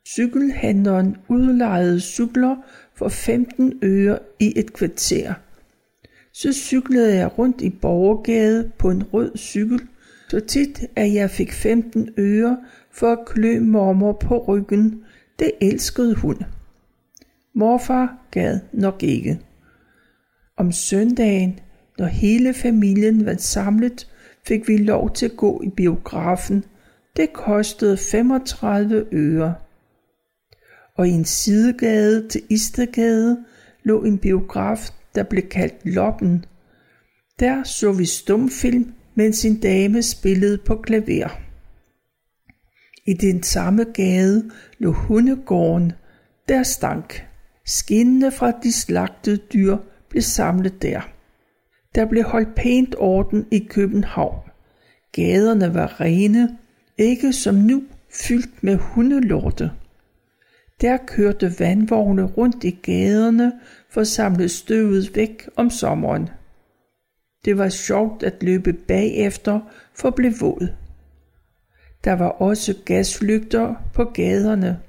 Cykelhandleren 0.07 1.17
udlejede 1.27 1.99
cykler 1.99 2.55
for 2.95 3.09
15 3.09 3.79
øre 3.83 4.19
i 4.39 4.53
et 4.55 4.73
kvarter. 4.73 5.33
Så 6.33 6.53
cyklede 6.53 7.15
jeg 7.15 7.37
rundt 7.37 7.61
i 7.61 7.69
Borgergade 7.69 8.71
på 8.77 8.89
en 8.89 9.03
rød 9.03 9.37
cykel, 9.37 9.81
så 10.29 10.39
tit 10.39 10.83
at 10.95 11.13
jeg 11.13 11.29
fik 11.29 11.51
15 11.51 12.09
øre 12.17 12.57
for 12.91 13.11
at 13.11 13.25
klø 13.25 13.59
mormor 13.59 14.13
på 14.13 14.37
ryggen. 14.37 15.04
Det 15.39 15.51
elskede 15.61 16.15
hun. 16.15 16.43
Morfar 17.53 18.17
gad 18.31 18.59
nok 18.73 19.03
ikke. 19.03 19.39
Om 20.57 20.71
søndagen, 20.71 21.59
når 21.97 22.05
hele 22.05 22.53
familien 22.53 23.25
var 23.25 23.35
samlet, 23.37 24.07
fik 24.47 24.67
vi 24.67 24.77
lov 24.77 25.13
til 25.13 25.25
at 25.25 25.37
gå 25.37 25.61
i 25.61 25.69
biografen. 25.69 26.63
Det 27.17 27.33
kostede 27.33 27.97
35 27.97 29.05
øre. 29.11 29.55
Og 30.97 31.07
i 31.07 31.11
en 31.11 31.25
sidegade 31.25 32.27
til 32.27 32.41
Istergade 32.49 33.45
lå 33.83 34.03
en 34.03 34.17
biograf, 34.17 34.89
der 35.15 35.23
blev 35.23 35.43
kaldt 35.43 35.85
Loppen. 35.85 36.45
Der 37.39 37.63
så 37.63 37.91
vi 37.91 38.05
stumfilm, 38.05 38.93
mens 39.15 39.45
en 39.45 39.59
dame 39.59 40.03
spillede 40.03 40.57
på 40.57 40.75
klaver. 40.75 41.44
I 43.05 43.13
den 43.13 43.43
samme 43.43 43.83
gade 43.93 44.51
lå 44.77 44.91
hundegården, 44.91 45.91
der 46.49 46.63
stank. 46.63 47.25
Skinnene 47.65 48.31
fra 48.31 48.51
de 48.51 48.71
slagtede 48.71 49.37
dyr 49.37 49.77
blev 50.09 50.21
samlet 50.21 50.81
der. 50.81 51.01
Der 51.95 52.05
blev 52.05 52.23
holdt 52.23 52.55
pænt 52.55 52.95
orden 52.97 53.45
i 53.51 53.59
København. 53.69 54.39
Gaderne 55.11 55.73
var 55.73 56.01
rene, 56.01 56.57
ikke 56.97 57.33
som 57.33 57.55
nu 57.55 57.83
fyldt 58.09 58.63
med 58.63 58.75
hundelorte. 58.75 59.71
Der 60.81 60.97
kørte 61.07 61.59
vandvogne 61.59 62.23
rundt 62.23 62.63
i 62.63 62.79
gaderne 62.83 63.51
for 63.89 64.01
at 64.01 64.07
samle 64.07 64.49
støvet 64.49 65.15
væk 65.15 65.49
om 65.55 65.69
sommeren. 65.69 66.29
Det 67.45 67.57
var 67.57 67.69
sjovt 67.69 68.23
at 68.23 68.43
løbe 68.43 68.73
bagefter 68.73 69.59
for 69.93 70.07
at 70.07 70.15
blive 70.15 70.33
våd. 70.39 70.67
Der 72.05 72.13
var 72.13 72.29
også 72.29 72.75
gaslygter 72.85 73.75
på 73.93 74.03
gaderne, 74.03 74.79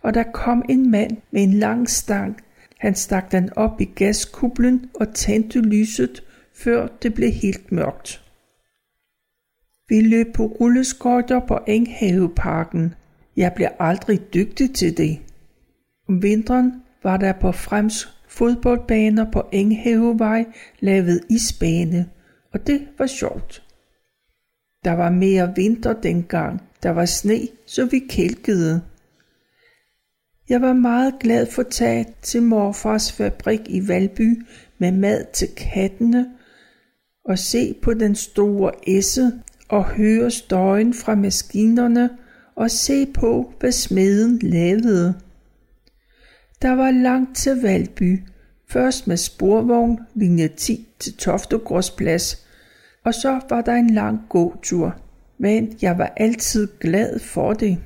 og 0.00 0.14
der 0.14 0.22
kom 0.22 0.64
en 0.68 0.90
mand 0.90 1.16
med 1.30 1.42
en 1.42 1.54
lang 1.54 1.90
stang 1.90 2.36
han 2.82 2.94
stak 2.94 3.32
den 3.32 3.50
op 3.56 3.80
i 3.80 3.84
gaskublen 3.84 4.90
og 4.94 5.14
tændte 5.14 5.60
lyset, 5.60 6.24
før 6.54 6.86
det 7.02 7.14
blev 7.14 7.30
helt 7.30 7.72
mørkt. 7.72 8.24
Vi 9.88 10.00
løb 10.00 10.26
på 10.34 10.46
rulleskøjter 10.46 11.40
på 11.40 11.58
Enghaveparken. 11.66 12.94
Jeg 13.36 13.52
blev 13.56 13.68
aldrig 13.78 14.34
dygtig 14.34 14.74
til 14.74 14.96
det. 14.96 15.18
Om 16.08 16.22
vinteren 16.22 16.82
var 17.02 17.16
der 17.16 17.32
på 17.32 17.52
Frems 17.52 18.22
fodboldbaner 18.28 19.30
på 19.30 19.48
Enghavevej 19.52 20.44
lavet 20.80 21.20
isbane, 21.30 22.10
og 22.52 22.66
det 22.66 22.88
var 22.98 23.06
sjovt. 23.06 23.62
Der 24.84 24.92
var 24.92 25.10
mere 25.10 25.52
vinter 25.56 25.92
dengang. 25.92 26.62
Der 26.82 26.90
var 26.90 27.04
sne, 27.04 27.48
så 27.66 27.84
vi 27.86 27.98
kælkede. 28.08 28.82
Jeg 30.48 30.60
var 30.60 30.72
meget 30.72 31.14
glad 31.20 31.46
for 31.46 31.62
tage 31.62 32.06
til 32.22 32.42
morfars 32.42 33.12
fabrik 33.12 33.60
i 33.66 33.88
Valby 33.88 34.42
med 34.78 34.92
mad 34.92 35.24
til 35.32 35.48
kattene 35.56 36.26
og 37.24 37.38
se 37.38 37.74
på 37.82 37.94
den 37.94 38.14
store 38.14 38.88
esse 38.88 39.32
og 39.68 39.84
høre 39.84 40.30
støjen 40.30 40.94
fra 40.94 41.14
maskinerne 41.14 42.10
og 42.54 42.70
se 42.70 43.06
på, 43.06 43.52
hvad 43.60 43.72
smeden 43.72 44.38
lavede. 44.38 45.14
Der 46.62 46.70
var 46.70 46.90
langt 46.90 47.36
til 47.36 47.62
Valby, 47.62 48.20
først 48.68 49.06
med 49.06 49.16
sporvogn 49.16 49.98
linje 50.14 50.48
10 50.48 50.88
til 50.98 51.16
Toftegårdsplads, 51.16 52.46
og 53.04 53.14
så 53.14 53.40
var 53.50 53.60
der 53.60 53.74
en 53.74 53.90
lang 53.90 54.20
gåtur, 54.28 54.96
men 55.38 55.78
jeg 55.82 55.98
var 55.98 56.12
altid 56.16 56.68
glad 56.80 57.18
for 57.18 57.52
det. 57.52 57.78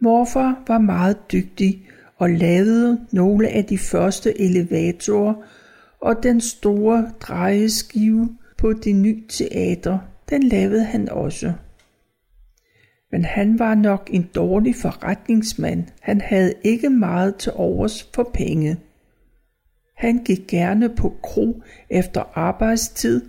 Morfar 0.00 0.62
var 0.68 0.78
meget 0.78 1.32
dygtig 1.32 1.86
og 2.16 2.30
lavede 2.30 3.06
nogle 3.12 3.48
af 3.48 3.64
de 3.64 3.78
første 3.78 4.40
elevatorer 4.40 5.34
og 6.00 6.22
den 6.22 6.40
store 6.40 7.10
drejeskive 7.20 8.36
på 8.58 8.72
det 8.72 8.96
nye 8.96 9.22
teater, 9.28 9.98
den 10.30 10.42
lavede 10.42 10.84
han 10.84 11.08
også. 11.08 11.52
Men 13.12 13.24
han 13.24 13.58
var 13.58 13.74
nok 13.74 14.10
en 14.12 14.30
dårlig 14.34 14.74
forretningsmand. 14.74 15.84
Han 16.00 16.20
havde 16.20 16.54
ikke 16.64 16.90
meget 16.90 17.36
til 17.36 17.52
overs 17.54 18.10
for 18.14 18.30
penge. 18.34 18.76
Han 19.96 20.24
gik 20.24 20.46
gerne 20.48 20.88
på 20.88 21.16
kro 21.22 21.62
efter 21.90 22.22
arbejdstid 22.34 23.22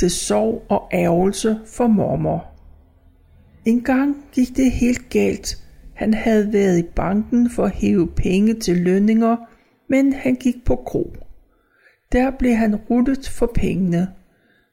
til 0.00 0.10
sorg 0.10 0.66
og 0.68 0.88
ærgelse 0.92 1.60
for 1.66 1.86
mormor. 1.86 2.46
En 3.64 3.82
gang 3.82 4.16
gik 4.32 4.56
det 4.56 4.70
helt 4.72 5.08
galt, 5.08 5.64
han 5.94 6.14
havde 6.14 6.52
været 6.52 6.78
i 6.78 6.82
banken 6.82 7.50
for 7.50 7.64
at 7.64 7.70
hæve 7.70 8.08
penge 8.08 8.54
til 8.54 8.76
lønninger, 8.76 9.36
men 9.88 10.12
han 10.12 10.34
gik 10.34 10.64
på 10.64 10.76
kro. 10.76 11.16
Der 12.12 12.30
blev 12.30 12.54
han 12.54 12.76
ruttet 12.76 13.28
for 13.28 13.50
pengene. 13.54 14.08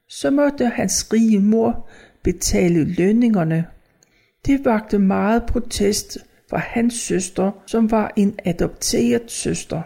Så 0.10 0.32
måtte 0.32 0.66
hans 0.66 1.14
rige 1.14 1.40
mor 1.40 1.90
betale 2.24 2.84
lønningerne. 2.84 3.66
Det 4.46 4.66
vagte 4.66 5.00
meget 5.00 5.46
protest 5.46 6.18
fra 6.50 6.58
hans 6.58 6.94
søster, 6.94 7.52
som 7.66 7.92
var 7.92 8.14
en 8.16 8.40
adopteret 8.46 9.32
søster. 9.32 9.82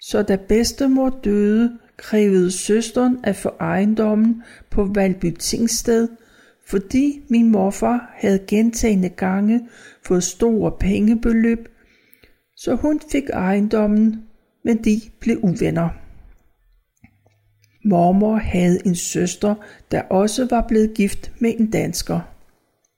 Så 0.00 0.22
da 0.22 0.36
bedstemor 0.36 1.18
døde, 1.24 1.78
krævede 2.00 2.50
søsteren 2.50 3.18
at 3.24 3.36
få 3.36 3.48
ejendommen 3.60 4.42
på 4.70 4.84
Valby 4.94 5.36
Tingsted, 5.38 6.08
fordi 6.66 7.22
min 7.28 7.50
morfar 7.50 8.14
havde 8.14 8.44
gentagende 8.46 9.08
gange 9.08 9.68
fået 10.06 10.22
store 10.22 10.72
pengebeløb, 10.80 11.68
så 12.56 12.74
hun 12.74 13.00
fik 13.12 13.24
ejendommen, 13.32 14.22
men 14.64 14.84
de 14.84 15.00
blev 15.20 15.38
uvenner. 15.42 15.88
Mormor 17.84 18.36
havde 18.36 18.86
en 18.86 18.94
søster, 18.94 19.54
der 19.90 20.02
også 20.02 20.46
var 20.50 20.64
blevet 20.68 20.94
gift 20.94 21.32
med 21.38 21.54
en 21.58 21.70
dansker. 21.70 22.20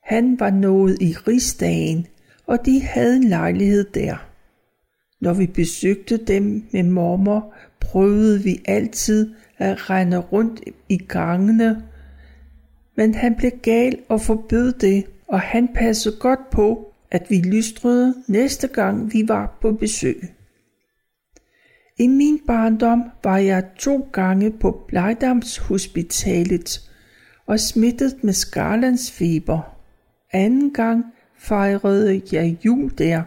Han 0.03 0.41
var 0.41 0.51
nået 0.51 1.03
i 1.03 1.15
rigsdagen, 1.29 2.07
og 2.47 2.67
de 2.67 2.83
havde 2.83 3.17
en 3.17 3.25
lejlighed 3.25 3.85
der. 3.85 4.29
Når 5.21 5.33
vi 5.33 5.47
besøgte 5.47 6.17
dem 6.17 6.65
med 6.73 6.83
mormor, 6.83 7.55
prøvede 7.83 8.43
vi 8.43 8.61
altid 8.65 9.35
at 9.59 9.91
rende 9.91 10.19
rundt 10.19 10.61
i 10.89 10.97
gangene, 10.97 11.83
men 12.97 13.15
han 13.15 13.35
blev 13.35 13.51
gal 13.63 13.99
og 14.09 14.21
forbød 14.21 14.73
det, 14.73 15.05
og 15.29 15.41
han 15.41 15.69
passede 15.75 16.17
godt 16.21 16.51
på, 16.51 16.93
at 17.11 17.31
vi 17.31 17.41
lystrede 17.41 18.15
næste 18.29 18.69
gang 18.69 19.13
vi 19.13 19.29
var 19.29 19.59
på 19.61 19.73
besøg. 19.73 20.23
I 21.99 22.07
min 22.07 22.41
barndom 22.47 23.03
var 23.25 23.39
jeg 23.39 23.65
to 23.79 24.09
gange 24.13 24.51
på 24.51 24.85
Blejdamshospitalet 24.89 26.91
og 27.47 27.61
smittet 27.61 28.25
med 28.25 28.33
skarlandsfeber. 28.33 29.79
Anden 30.33 30.73
gang 30.73 31.05
fejrede 31.39 32.23
jeg 32.33 32.59
jul 32.65 32.93
der 32.99 33.23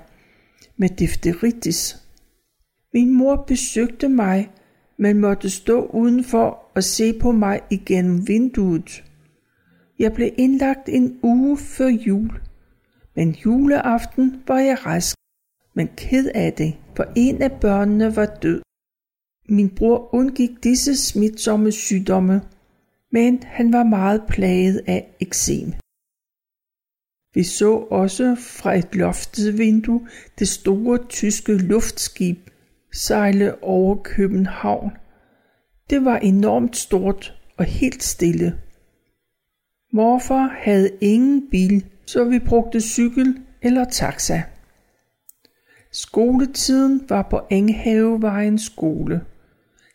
med 0.77 0.89
difteritis. 0.89 2.04
Min 2.95 3.13
mor 3.13 3.35
besøgte 3.35 4.09
mig, 4.09 4.51
men 4.97 5.19
måtte 5.19 5.49
stå 5.49 5.85
udenfor 5.85 6.71
og 6.75 6.83
se 6.83 7.19
på 7.19 7.31
mig 7.31 7.61
igennem 7.69 8.27
vinduet. 8.27 9.03
Jeg 9.99 10.13
blev 10.13 10.29
indlagt 10.37 10.89
en 10.89 11.19
uge 11.23 11.57
før 11.57 11.87
jul, 11.87 12.31
men 13.15 13.29
juleaften 13.31 14.43
var 14.47 14.59
jeg 14.59 14.85
rask, 14.85 15.15
men 15.73 15.87
ked 15.97 16.29
af 16.35 16.53
det, 16.53 16.75
for 16.95 17.05
en 17.15 17.41
af 17.41 17.51
børnene 17.61 18.15
var 18.15 18.25
død. 18.25 18.61
Min 19.49 19.69
bror 19.69 20.15
undgik 20.15 20.63
disse 20.63 20.95
smitsomme 20.95 21.71
sygdomme, 21.71 22.41
men 23.11 23.43
han 23.43 23.73
var 23.73 23.83
meget 23.83 24.23
plaget 24.29 24.81
af 24.87 25.15
eksem. 25.19 25.73
Vi 27.33 27.43
så 27.43 27.71
også 27.73 28.35
fra 28.39 28.73
et 28.73 28.95
loftet 28.95 29.57
vindue 29.57 30.07
det 30.39 30.47
store 30.47 31.07
tyske 31.09 31.57
luftskib 31.57 32.37
sejle 32.95 33.63
over 33.63 33.95
København. 33.95 34.91
Det 35.89 36.05
var 36.05 36.17
enormt 36.17 36.77
stort 36.77 37.33
og 37.57 37.65
helt 37.65 38.03
stille. 38.03 38.59
Morfar 39.93 40.57
havde 40.57 40.89
ingen 41.01 41.49
bil, 41.51 41.85
så 42.05 42.23
vi 42.23 42.39
brugte 42.39 42.81
cykel 42.81 43.37
eller 43.61 43.85
taxa. 43.85 44.43
Skoletiden 45.91 47.05
var 47.09 47.21
på 47.21 47.41
Enghavevejens 47.49 48.61
skole. 48.61 49.21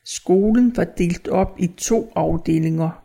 Skolen 0.04 0.76
var 0.76 0.84
delt 0.84 1.28
op 1.28 1.56
i 1.58 1.66
to 1.66 2.12
afdelinger. 2.14 3.04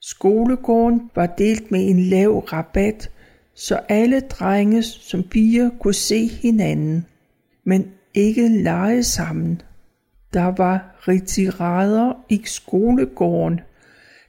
Skolegården 0.00 1.10
var 1.14 1.26
delt 1.26 1.70
med 1.70 1.88
en 1.88 2.00
lav 2.00 2.38
rabat, 2.38 3.10
så 3.54 3.80
alle 3.88 4.20
drenge 4.20 4.82
som 4.82 5.22
piger 5.22 5.70
kunne 5.80 5.94
se 5.94 6.26
hinanden, 6.26 7.06
men 7.64 7.92
ikke 8.14 8.48
lege 8.48 9.02
sammen. 9.02 9.62
Der 10.32 10.54
var 10.56 11.00
retirader 11.08 12.12
i 12.28 12.42
skolegården. 12.44 13.60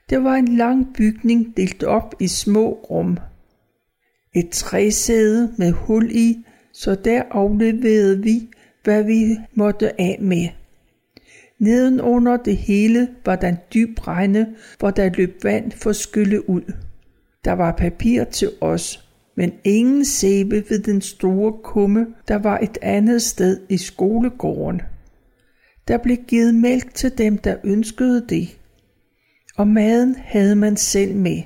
Det 0.09 0.23
var 0.23 0.33
en 0.33 0.47
lang 0.47 0.93
bygning 0.97 1.57
delt 1.57 1.83
op 1.83 2.15
i 2.19 2.27
små 2.27 2.73
rum. 2.73 3.17
Et 4.35 4.49
træsæde 4.49 5.53
med 5.57 5.71
hul 5.71 6.11
i, 6.11 6.45
så 6.73 6.95
der 6.95 7.23
afleverede 7.31 8.23
vi, 8.23 8.49
hvad 8.83 9.03
vi 9.03 9.37
måtte 9.53 10.01
af 10.01 10.17
med. 10.21 10.47
Nedenunder 11.59 12.37
det 12.37 12.57
hele 12.57 13.09
var 13.25 13.35
der 13.35 13.47
en 13.47 13.57
dyb 13.73 14.07
rende, 14.07 14.55
hvor 14.79 14.91
der 14.91 15.09
løb 15.09 15.43
vand 15.43 15.71
for 15.71 15.91
skylle 15.91 16.49
ud. 16.49 16.73
Der 17.45 17.51
var 17.51 17.71
papir 17.71 18.23
til 18.23 18.51
os, 18.61 19.09
men 19.35 19.53
ingen 19.63 20.05
sæbe 20.05 20.63
ved 20.69 20.79
den 20.79 21.01
store 21.01 21.53
kumme, 21.63 22.07
der 22.27 22.35
var 22.35 22.59
et 22.59 22.77
andet 22.81 23.21
sted 23.21 23.59
i 23.69 23.77
skolegården. 23.77 24.81
Der 25.87 25.97
blev 25.97 26.17
givet 26.27 26.55
mælk 26.55 26.93
til 26.93 27.17
dem, 27.17 27.37
der 27.37 27.55
ønskede 27.63 28.25
det, 28.29 28.57
og 29.57 29.67
maden 29.67 30.15
havde 30.15 30.55
man 30.55 30.77
selv 30.77 31.15
med. 31.15 31.41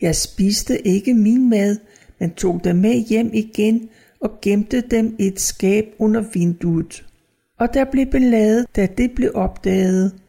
Jeg 0.00 0.16
spiste 0.16 0.86
ikke 0.86 1.14
min 1.14 1.50
mad, 1.50 1.78
men 2.18 2.30
tog 2.30 2.60
dem 2.64 2.76
med 2.76 2.94
hjem 2.94 3.30
igen 3.32 3.88
og 4.20 4.38
gemte 4.42 4.80
dem 4.80 5.16
i 5.18 5.26
et 5.26 5.40
skab 5.40 5.84
under 5.98 6.20
vinduet. 6.34 7.06
Og 7.58 7.74
der 7.74 7.84
blev 7.84 8.06
beladet, 8.06 8.66
da 8.76 8.86
det 8.86 9.12
blev 9.14 9.30
opdaget. 9.34 10.20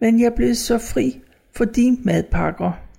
Men 0.00 0.20
jeg 0.20 0.34
blev 0.34 0.54
så 0.54 0.78
fri 0.78 1.20
for 1.56 1.64
de 1.64 1.98
madpakker. 2.04 2.89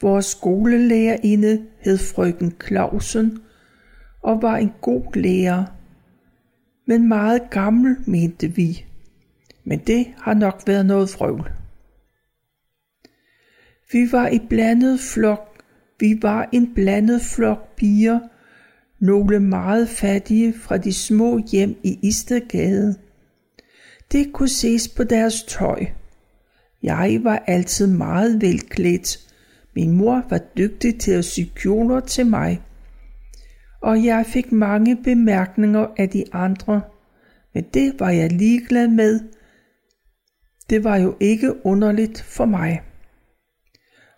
Vores 0.00 0.26
skolelærerinde 0.26 1.66
hed 1.78 1.98
frøken 1.98 2.54
Clausen 2.66 3.38
og 4.22 4.42
var 4.42 4.56
en 4.56 4.72
god 4.80 5.16
lærer, 5.16 5.64
men 6.86 7.08
meget 7.08 7.50
gammel, 7.50 7.96
mente 8.06 8.48
vi. 8.48 8.84
Men 9.64 9.78
det 9.78 10.06
har 10.18 10.34
nok 10.34 10.62
været 10.66 10.86
noget 10.86 11.10
frøvl. 11.10 11.50
Vi 13.92 14.12
var 14.12 14.28
i 14.28 14.38
blandet 14.48 15.00
flok. 15.00 15.64
Vi 16.00 16.18
var 16.22 16.48
en 16.52 16.74
blandet 16.74 17.20
flok 17.22 17.76
piger, 17.76 18.20
nogle 18.98 19.40
meget 19.40 19.88
fattige 19.88 20.52
fra 20.52 20.76
de 20.76 20.92
små 20.92 21.40
hjem 21.52 21.76
i 21.82 21.98
Istergade. 22.02 22.94
Det 24.12 24.32
kunne 24.32 24.48
ses 24.48 24.88
på 24.88 25.04
deres 25.04 25.42
tøj. 25.42 25.84
Jeg 26.82 27.20
var 27.22 27.42
altid 27.46 27.86
meget 27.86 28.40
velklædt. 28.40 29.18
Min 29.76 29.90
mor 29.90 30.26
var 30.30 30.38
dygtig 30.38 31.00
til 31.00 31.12
at 31.12 31.24
sy 31.24 31.40
kjoler 31.54 32.00
til 32.00 32.26
mig. 32.26 32.62
Og 33.80 34.04
jeg 34.04 34.26
fik 34.26 34.52
mange 34.52 34.96
bemærkninger 34.96 35.86
af 35.96 36.08
de 36.08 36.24
andre, 36.32 36.82
men 37.54 37.64
det 37.74 38.00
var 38.00 38.10
jeg 38.10 38.32
ligeglad 38.32 38.88
med. 38.88 39.20
Det 40.70 40.84
var 40.84 40.96
jo 40.96 41.16
ikke 41.20 41.66
underligt 41.66 42.20
for 42.22 42.44
mig. 42.44 42.82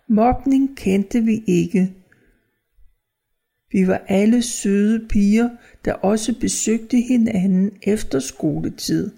Mobning 0.09 0.77
kendte 0.77 1.21
vi 1.21 1.43
ikke. 1.47 1.93
Vi 3.71 3.87
var 3.87 4.01
alle 4.07 4.41
søde 4.41 5.07
piger, 5.07 5.49
der 5.85 5.93
også 5.93 6.39
besøgte 6.39 6.97
hinanden 6.97 7.71
efter 7.83 8.19
skoletid. 8.19 9.11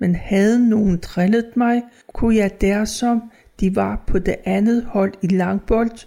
Men 0.00 0.14
havde 0.14 0.68
nogen 0.68 0.98
drillet 1.02 1.56
mig, 1.56 1.82
kunne 2.12 2.36
jeg 2.36 2.60
der 2.60 2.84
som 2.84 3.30
de 3.60 3.76
var 3.76 4.04
på 4.06 4.18
det 4.18 4.36
andet 4.44 4.84
hold 4.84 5.12
i 5.22 5.26
langbold, 5.26 6.06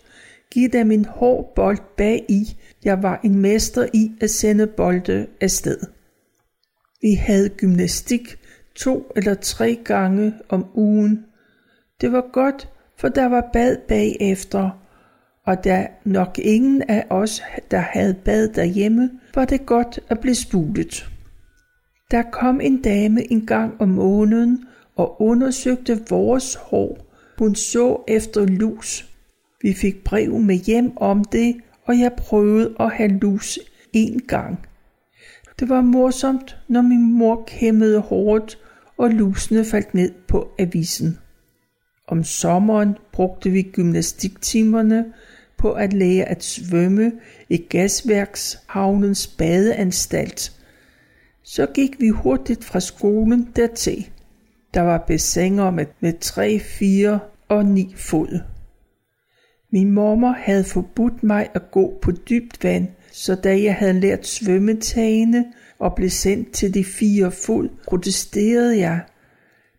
Giv 0.52 0.70
dem 0.70 0.92
en 0.92 1.06
hård 1.06 1.54
bold 1.56 1.78
bag 1.98 2.26
i. 2.30 2.58
Jeg 2.84 3.04
var 3.04 3.20
en 3.24 3.40
mester 3.40 3.88
i 3.94 4.12
at 4.22 4.30
sende 4.30 4.68
bolde 4.68 5.28
afsted. 5.42 5.80
Vi 7.02 7.14
havde 7.14 7.50
gymnastik 7.50 8.36
to 8.76 9.12
eller 9.16 9.34
tre 9.34 9.80
gange 9.86 10.34
om 10.50 10.66
ugen. 10.76 11.26
Det 12.02 12.12
var 12.12 12.26
godt, 12.34 12.70
for 12.98 13.10
der 13.10 13.26
var 13.26 13.50
bad 13.54 13.78
bagefter, 13.88 14.70
og 15.46 15.64
da 15.64 15.88
nok 16.06 16.40
ingen 16.40 16.82
af 16.82 17.06
os, 17.10 17.42
der 17.72 17.80
havde 17.80 18.14
bad 18.14 18.48
derhjemme, 18.48 19.12
var 19.36 19.46
det 19.46 19.66
godt 19.66 20.00
at 20.10 20.20
blive 20.20 20.36
spulet. 20.36 21.10
Der 22.12 22.22
kom 22.32 22.62
en 22.62 22.82
dame 22.82 23.32
en 23.32 23.46
gang 23.46 23.82
om 23.82 23.90
måneden 23.90 24.66
og 24.96 25.22
undersøgte 25.22 26.02
vores 26.10 26.56
hår. 26.56 27.09
Hun 27.39 27.56
så 27.56 28.04
efter 28.08 28.45
lus. 28.45 29.10
Vi 29.62 29.73
fik 29.73 30.04
brev 30.04 30.39
med 30.39 30.56
hjem 30.56 30.97
om 30.97 31.23
det, 31.23 31.56
og 31.86 31.99
jeg 31.99 32.13
prøvede 32.17 32.75
at 32.80 32.91
have 32.91 33.10
lus 33.10 33.60
en 33.93 34.21
gang. 34.28 34.60
Det 35.60 35.69
var 35.69 35.82
morsomt, 35.82 36.58
når 36.67 36.82
min 36.82 37.13
mor 37.13 37.43
kæmmede 37.47 37.99
hårdt, 37.99 38.58
og 38.97 39.10
lusene 39.10 39.65
faldt 39.65 39.93
ned 39.93 40.12
på 40.28 40.52
avisen. 40.60 41.17
Om 42.08 42.23
sommeren 42.23 42.95
brugte 43.12 43.49
vi 43.49 43.62
gymnastiktimerne 43.62 45.06
på 45.58 45.71
at 45.71 45.93
lære 45.93 46.25
at 46.25 46.43
svømme 46.43 47.12
i 47.49 47.58
gasværkshavnens 47.58 49.28
badeanstalt. 49.28 50.52
Så 51.43 51.65
gik 51.73 51.99
vi 51.99 52.10
hurtigt 52.10 52.65
fra 52.65 52.80
skolen 52.80 53.52
dertil. 53.56 54.10
Der 54.73 54.82
var 54.82 55.04
bassiner 55.08 55.71
med, 55.71 55.86
med 55.99 56.13
3, 56.19 56.60
4 56.60 57.19
og 57.50 57.66
ni 57.66 57.94
fod. 57.98 58.40
Min 59.72 59.92
mormor 59.92 60.32
havde 60.32 60.64
forbudt 60.64 61.24
mig 61.24 61.50
at 61.54 61.72
gå 61.72 62.00
på 62.02 62.12
dybt 62.12 62.64
vand, 62.64 62.88
så 63.12 63.36
da 63.36 63.62
jeg 63.62 63.76
havde 63.76 64.00
lært 64.00 64.28
svømmetagene 64.28 65.46
og 65.80 65.96
blev 65.96 66.10
sendt 66.10 66.52
til 66.52 66.74
de 66.74 66.84
fire 66.84 67.32
fod, 67.32 67.70
protesterede 67.88 68.80
jeg. 68.80 69.02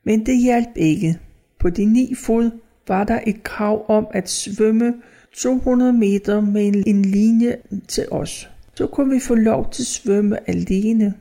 Men 0.04 0.26
det 0.26 0.42
hjalp 0.42 0.76
ikke. 0.76 1.18
På 1.58 1.70
de 1.70 1.84
ni 1.84 2.14
fod 2.14 2.50
var 2.88 3.04
der 3.04 3.20
et 3.26 3.42
krav 3.42 3.84
om 3.88 4.06
at 4.10 4.30
svømme 4.30 4.94
200 5.36 5.92
meter 5.92 6.40
med 6.40 6.82
en 6.86 7.02
linje 7.04 7.56
til 7.88 8.06
os. 8.10 8.50
Så 8.74 8.86
kunne 8.86 9.14
vi 9.14 9.20
få 9.20 9.34
lov 9.34 9.70
til 9.70 9.82
at 9.82 9.86
svømme 9.86 10.50
alene. 10.50 11.14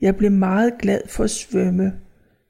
Jeg 0.00 0.16
blev 0.16 0.30
meget 0.30 0.72
glad 0.78 1.00
for 1.08 1.24
at 1.24 1.30
svømme. 1.30 1.92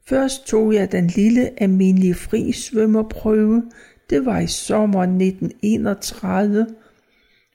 Først 0.07 0.47
tog 0.47 0.73
jeg 0.73 0.91
den 0.91 1.07
lille 1.07 1.63
almindelige 1.63 2.15
fri 2.15 2.51
svømmerprøve. 2.51 3.63
Det 4.09 4.25
var 4.25 4.39
i 4.39 4.47
sommeren 4.47 5.21
1931. 5.21 6.67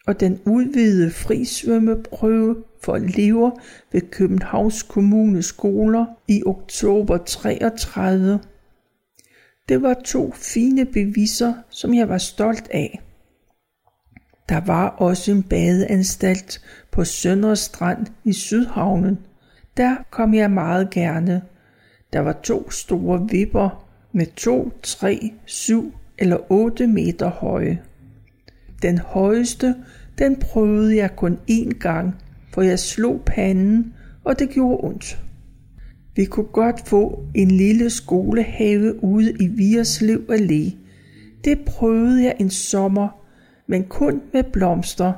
Og 0.06 0.20
den 0.20 0.40
udvidede 0.44 1.10
fri 1.10 1.44
svømmeprøve 1.44 2.56
for 2.82 2.96
elever 2.96 3.50
ved 3.92 4.00
Københavns 4.00 4.82
Kommune 4.82 5.42
skoler 5.42 6.06
i 6.28 6.42
oktober 6.46 7.18
33. 7.18 8.40
Det 9.68 9.82
var 9.82 9.94
to 10.04 10.32
fine 10.32 10.84
beviser, 10.84 11.54
som 11.70 11.94
jeg 11.94 12.08
var 12.08 12.18
stolt 12.18 12.68
af. 12.70 13.00
Der 14.48 14.60
var 14.60 14.88
også 14.88 15.32
en 15.32 15.42
badeanstalt 15.42 16.60
på 16.90 17.04
Sønderstrand 17.04 18.06
i 18.24 18.32
Sydhavnen. 18.32 19.18
Der 19.76 19.96
kom 20.10 20.34
jeg 20.34 20.50
meget 20.50 20.90
gerne. 20.90 21.42
Der 22.16 22.22
var 22.22 22.40
to 22.42 22.70
store 22.70 23.28
vipper 23.30 23.86
med 24.12 24.26
to, 24.26 24.72
tre, 24.82 25.32
syv 25.46 25.94
eller 26.18 26.52
otte 26.52 26.86
meter 26.86 27.30
høje. 27.30 27.82
Den 28.82 28.98
højeste, 28.98 29.74
den 30.18 30.36
prøvede 30.36 30.96
jeg 30.96 31.16
kun 31.16 31.38
én 31.50 31.78
gang, 31.78 32.14
for 32.52 32.62
jeg 32.62 32.78
slog 32.78 33.20
panden, 33.26 33.94
og 34.24 34.38
det 34.38 34.50
gjorde 34.50 34.84
ondt. 34.84 35.22
Vi 36.14 36.24
kunne 36.24 36.46
godt 36.52 36.88
få 36.88 37.24
en 37.34 37.50
lille 37.50 37.90
skolehave 37.90 39.04
ude 39.04 39.32
i 39.40 39.46
Vierslev 39.46 40.22
Allé. 40.30 40.76
Det 41.44 41.58
prøvede 41.66 42.24
jeg 42.24 42.36
en 42.40 42.50
sommer, 42.50 43.08
men 43.66 43.84
kun 43.84 44.22
med 44.32 44.42
blomster, 44.52 45.12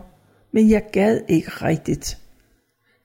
men 0.53 0.71
jeg 0.71 0.83
gad 0.93 1.21
ikke 1.29 1.51
rigtigt. 1.51 2.19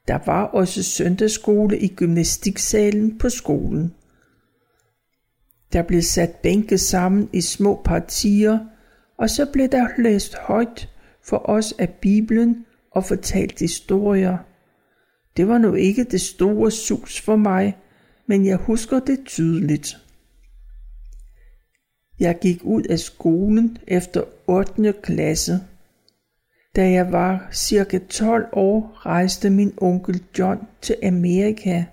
Der 0.08 0.20
var 0.26 0.44
også 0.44 0.84
søndagsskole 0.84 1.80
i 1.80 1.88
gymnastiksalen 1.88 3.18
på 3.18 3.30
skolen. 3.30 3.94
Der 5.74 5.82
blev 5.82 6.02
sat 6.02 6.36
bænke 6.36 6.78
sammen 6.78 7.30
i 7.34 7.42
små 7.42 7.82
partier, 7.86 8.60
og 9.18 9.30
så 9.30 9.46
blev 9.54 9.68
der 9.68 9.88
læst 9.98 10.36
højt 10.38 10.90
for 11.22 11.50
os 11.50 11.74
af 11.80 11.90
Bibelen 11.90 12.66
og 12.92 13.06
fortalt 13.06 13.60
historier. 13.60 14.38
Det 15.38 15.48
var 15.48 15.58
nu 15.58 15.74
ikke 15.74 16.04
det 16.04 16.22
store 16.22 16.72
sus 16.72 17.22
for 17.22 17.36
mig, 17.36 17.78
men 18.28 18.46
jeg 18.46 18.58
husker 18.58 19.00
det 19.00 19.20
tydeligt. 19.26 19.98
Jeg 22.20 22.40
gik 22.42 22.60
ud 22.64 22.84
af 22.84 23.00
skolen 23.00 23.78
efter 23.88 24.24
8. 24.48 24.94
klasse. 25.04 25.60
Da 26.76 26.92
jeg 26.92 27.12
var 27.12 27.48
cirka 27.52 28.00
12 28.10 28.46
år, 28.52 29.06
rejste 29.06 29.50
min 29.50 29.74
onkel 29.78 30.24
John 30.40 30.60
til 30.82 30.96
Amerika. 31.04 31.84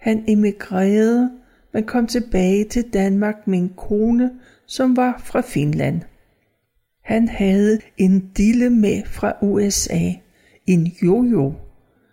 Han 0.00 0.24
emigrerede, 0.28 1.30
men 1.72 1.84
kom 1.84 2.06
tilbage 2.06 2.64
til 2.64 2.84
Danmark 2.92 3.46
med 3.46 3.58
en 3.58 3.72
kone, 3.76 4.30
som 4.66 4.96
var 4.96 5.22
fra 5.24 5.40
Finland. 5.40 6.00
Han 7.04 7.28
havde 7.28 7.78
en 7.96 8.30
dille 8.36 8.70
med 8.70 9.02
fra 9.04 9.32
USA, 9.42 10.12
en 10.66 10.86
jojo. 11.02 11.54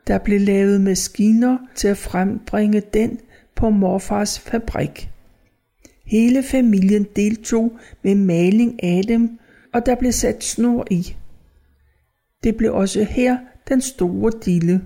Der 0.07 0.17
blev 0.17 0.39
lavet 0.39 0.81
maskiner 0.81 1.57
til 1.75 1.87
at 1.87 1.97
frembringe 1.97 2.81
den 2.93 3.19
på 3.55 3.69
morfars 3.69 4.39
fabrik. 4.39 5.09
Hele 6.05 6.43
familien 6.43 7.07
deltog 7.15 7.71
med 8.03 8.15
maling 8.15 8.83
af 8.83 9.01
dem, 9.07 9.39
og 9.73 9.85
der 9.85 9.95
blev 9.95 10.11
sat 10.11 10.43
snor 10.43 10.87
i. 10.91 11.15
Det 12.43 12.57
blev 12.57 12.73
også 12.73 13.03
her 13.03 13.37
den 13.69 13.81
store 13.81 14.31
dille. 14.45 14.81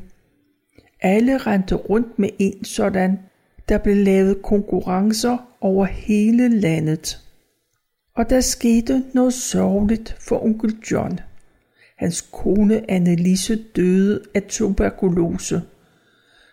Alle 1.01 1.37
rendte 1.37 1.75
rundt 1.75 2.19
med 2.19 2.29
en 2.39 2.63
sådan. 2.63 3.19
Der 3.69 3.77
blev 3.77 3.95
lavet 3.95 4.41
konkurrencer 4.41 5.37
over 5.61 5.85
hele 5.85 6.59
landet. 6.59 7.19
Og 8.15 8.29
der 8.29 8.41
skete 8.41 9.03
noget 9.13 9.33
sørgeligt 9.33 10.15
for 10.19 10.43
onkel 10.45 10.77
John. 10.91 11.19
Hans 11.97 12.21
kone 12.21 12.91
Annelise 12.91 13.63
døde 13.75 14.21
af 14.35 14.43
tuberkulose. 14.43 15.61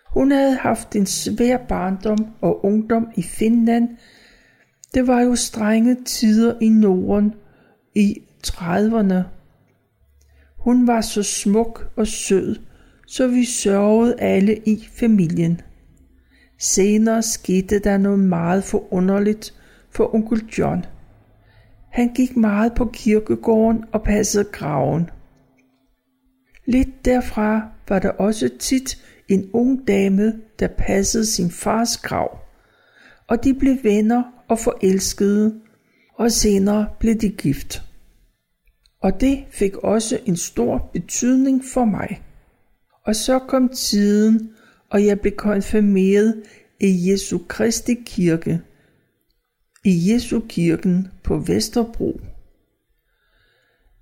Hun 0.09 0.31
havde 0.31 0.55
haft 0.55 0.95
en 0.95 1.05
svær 1.05 1.57
barndom 1.57 2.27
og 2.41 2.65
ungdom 2.65 3.07
i 3.15 3.21
Finland. 3.21 3.89
Det 4.93 5.07
var 5.07 5.21
jo 5.21 5.35
strenge 5.35 5.97
tider 6.05 6.55
i 6.61 6.69
Norden 6.69 7.33
i 7.95 8.21
30'erne. 8.47 9.34
Hun 10.65 10.87
var 10.87 11.01
så 11.01 11.23
smuk 11.23 11.91
og 11.95 12.07
sød, 12.07 12.55
så 13.07 13.27
vi 13.27 13.45
sørgede 13.45 14.19
alle 14.19 14.57
i 14.57 14.87
familien. 14.91 15.61
Senere 16.59 17.23
skete 17.23 17.79
der 17.79 17.97
noget 17.97 18.19
meget 18.19 18.63
forunderligt 18.63 19.53
for 19.91 20.15
onkel 20.15 20.45
John. 20.57 20.85
Han 21.91 22.13
gik 22.13 22.37
meget 22.37 22.73
på 22.73 22.85
kirkegården 22.93 23.83
og 23.91 24.03
passede 24.03 24.43
graven. 24.51 25.09
Lidt 26.65 27.05
derfra 27.05 27.61
var 27.89 27.99
der 27.99 28.09
også 28.09 28.49
tit 28.59 28.97
en 29.29 29.49
ung 29.53 29.87
dame, 29.87 30.33
der 30.59 30.67
passede 30.67 31.25
sin 31.25 31.51
fars 31.51 31.97
grav, 31.97 32.39
og 33.27 33.43
de 33.43 33.53
blev 33.53 33.77
venner 33.83 34.23
og 34.47 34.59
forelskede, 34.59 35.61
og 36.17 36.31
senere 36.31 36.87
blev 36.99 37.15
de 37.15 37.29
gift. 37.29 37.84
Og 39.05 39.21
det 39.21 39.43
fik 39.49 39.77
også 39.77 40.19
en 40.25 40.35
stor 40.35 40.89
betydning 40.93 41.63
for 41.73 41.85
mig. 41.85 42.21
Og 43.03 43.15
så 43.15 43.39
kom 43.39 43.69
tiden, 43.69 44.49
og 44.89 45.05
jeg 45.05 45.19
blev 45.19 45.35
konfirmeret 45.35 46.43
i 46.79 47.11
Jesu 47.11 47.39
Kristi 47.47 47.93
kirke, 48.05 48.61
i 49.83 50.11
Jesu 50.11 50.41
kirken 50.49 51.07
på 51.23 51.37
Vesterbro. 51.37 52.19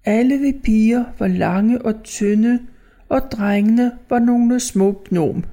Alle 0.06 0.38
vi 0.38 0.60
piger 0.63 1.06
var 1.20 1.28
lange 1.28 1.82
og 1.82 2.04
tynde, 2.04 2.60
og 3.10 3.22
drengene 3.32 3.92
var 4.10 4.20
nogle 4.20 4.60
små 4.60 5.04
gnom. 5.10 5.44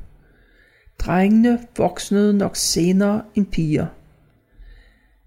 Drengene 0.99 1.59
voksnede 1.77 2.39
nok 2.39 2.57
senere 2.57 3.23
end 3.35 3.47
piger. 3.47 3.87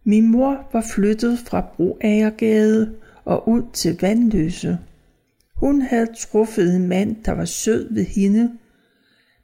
Min 0.04 0.32
mor 0.32 0.70
var 0.74 0.86
flyttet 0.96 1.40
fra 1.40 1.62
Broagergade 1.76 3.03
og 3.26 3.50
ud 3.50 3.64
til 3.74 3.98
Vandløse. 4.02 4.78
Hun 5.56 5.82
havde 5.82 6.08
truffet 6.18 6.76
en 6.76 6.88
mand, 6.88 7.16
der 7.26 7.32
var 7.32 7.46
sød 7.46 7.94
ved 7.94 8.06
hende, 8.06 8.52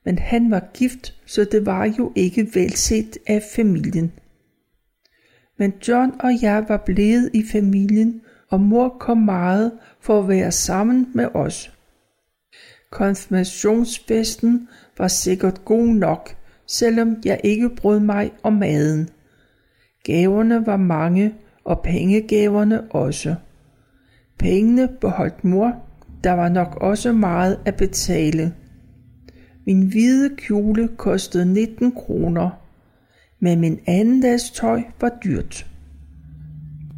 men 0.05 0.19
han 0.19 0.51
var 0.51 0.69
gift, 0.73 1.15
så 1.25 1.43
det 1.43 1.65
var 1.65 1.85
jo 1.85 2.11
ikke 2.15 2.47
velset 2.53 3.17
af 3.27 3.43
familien. 3.55 4.11
Men 5.57 5.73
John 5.87 6.11
og 6.19 6.41
jeg 6.41 6.65
var 6.67 6.77
blevet 6.77 7.29
i 7.33 7.43
familien, 7.51 8.21
og 8.49 8.61
mor 8.61 8.89
kom 8.99 9.17
meget 9.17 9.71
for 9.99 10.19
at 10.19 10.27
være 10.27 10.51
sammen 10.51 11.07
med 11.13 11.27
os. 11.33 11.73
Konfirmationsfesten 12.89 14.67
var 14.97 15.07
sikkert 15.07 15.65
god 15.65 15.87
nok, 15.87 16.35
selvom 16.65 17.17
jeg 17.25 17.41
ikke 17.43 17.69
brød 17.69 17.99
mig 17.99 18.31
om 18.43 18.53
maden. 18.53 19.09
Gaverne 20.03 20.65
var 20.65 20.77
mange, 20.77 21.35
og 21.63 21.81
pengegaverne 21.81 22.91
også. 22.91 23.35
Pengene 24.39 24.89
beholdt 25.01 25.43
mor, 25.43 25.83
der 26.23 26.31
var 26.31 26.49
nok 26.49 26.75
også 26.81 27.11
meget 27.11 27.59
at 27.65 27.75
betale. 27.75 28.53
Min 29.65 29.87
hvide 29.87 30.35
kjole 30.35 30.89
kostede 30.97 31.53
19 31.53 31.91
kroner, 31.91 32.49
men 33.39 33.59
min 33.59 33.79
anden 33.85 34.21
dags 34.21 34.51
tøj 34.51 34.83
var 35.01 35.19
dyrt. 35.23 35.65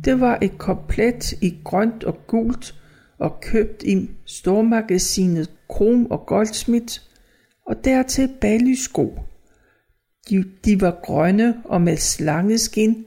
Det 0.06 0.20
var 0.20 0.38
et 0.42 0.58
komplet 0.58 1.32
i 1.32 1.58
grønt 1.64 2.04
og 2.04 2.28
gult 2.28 2.76
og 3.20 3.42
købt 3.42 3.84
i 3.84 4.10
stormagasinet 4.26 5.52
Krom 5.70 6.12
og 6.12 6.26
Goldsmith 6.26 7.00
og 7.66 7.86
dertil 7.86 8.30
ballysko. 8.42 9.20
De, 10.30 10.44
de 10.66 10.82
var 10.82 11.00
grønne 11.04 11.56
og 11.66 11.82
med 11.82 11.98
slangeskin. 11.98 13.06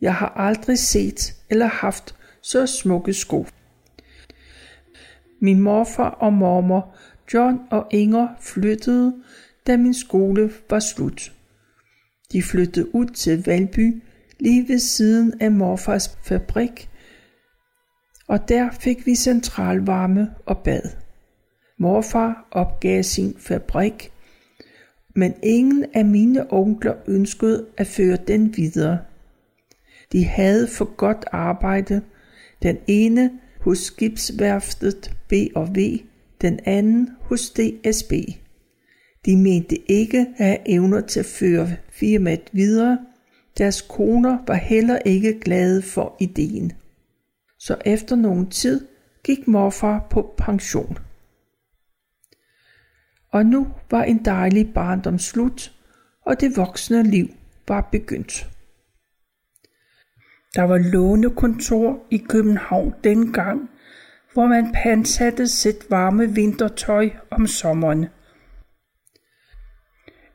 Jeg 0.00 0.14
har 0.14 0.28
aldrig 0.28 0.78
set 0.78 1.34
eller 1.50 1.66
haft 1.66 2.17
så 2.50 2.66
smukke 2.66 3.14
sko. 3.14 3.46
Min 5.40 5.60
morfar 5.60 6.10
og 6.10 6.32
mormor, 6.32 6.94
John 7.34 7.60
og 7.70 7.86
Inger 7.90 8.28
flyttede, 8.40 9.14
da 9.66 9.76
min 9.76 9.94
skole 9.94 10.50
var 10.70 10.78
slut. 10.78 11.32
De 12.32 12.42
flyttede 12.42 12.94
ud 12.94 13.06
til 13.06 13.44
Valby, 13.46 14.02
lige 14.40 14.68
ved 14.68 14.78
siden 14.78 15.40
af 15.40 15.52
morfars 15.52 16.18
fabrik, 16.22 16.90
og 18.28 18.48
der 18.48 18.70
fik 18.70 19.06
vi 19.06 19.14
centralvarme 19.14 20.30
og 20.46 20.58
bad. 20.58 20.82
Morfar 21.78 22.48
opgav 22.50 23.02
sin 23.02 23.36
fabrik, 23.38 24.12
men 25.14 25.34
ingen 25.42 25.86
af 25.94 26.04
mine 26.04 26.52
onkler 26.52 26.94
ønskede 27.06 27.66
at 27.76 27.86
føre 27.86 28.16
den 28.16 28.56
videre. 28.56 28.98
De 30.12 30.24
havde 30.24 30.68
for 30.68 30.84
godt 30.96 31.24
arbejde, 31.32 32.02
den 32.62 32.78
ene 32.86 33.30
hos 33.60 33.78
skibsværftet 33.78 35.16
B&V, 35.28 36.00
den 36.40 36.60
anden 36.64 37.08
hos 37.20 37.50
DSB. 37.50 38.12
De 39.26 39.36
mente 39.36 39.90
ikke 39.90 40.18
at 40.18 40.44
have 40.44 40.58
evner 40.68 41.00
til 41.00 41.20
at 41.20 41.26
føre 41.26 41.68
firmaet 41.90 42.50
videre. 42.52 42.98
Deres 43.58 43.82
koner 43.82 44.38
var 44.46 44.54
heller 44.54 44.98
ikke 44.98 45.40
glade 45.40 45.82
for 45.82 46.16
ideen. 46.20 46.72
Så 47.58 47.76
efter 47.84 48.16
nogen 48.16 48.50
tid 48.50 48.86
gik 49.24 49.48
morfar 49.48 50.06
på 50.10 50.34
pension. 50.38 50.98
Og 53.30 53.46
nu 53.46 53.66
var 53.90 54.02
en 54.02 54.24
dejlig 54.24 54.74
barndom 54.74 55.18
slut, 55.18 55.72
og 56.26 56.40
det 56.40 56.56
voksne 56.56 57.02
liv 57.02 57.28
var 57.68 57.88
begyndt. 57.92 58.50
Der 60.54 60.62
var 60.62 60.78
lånekontor 60.78 62.06
i 62.10 62.16
København 62.16 62.94
dengang, 63.04 63.70
hvor 64.32 64.46
man 64.46 64.72
pansatte 64.82 65.48
sit 65.48 65.90
varme 65.90 66.34
vintertøj 66.34 67.10
om 67.30 67.46
sommeren. 67.46 68.06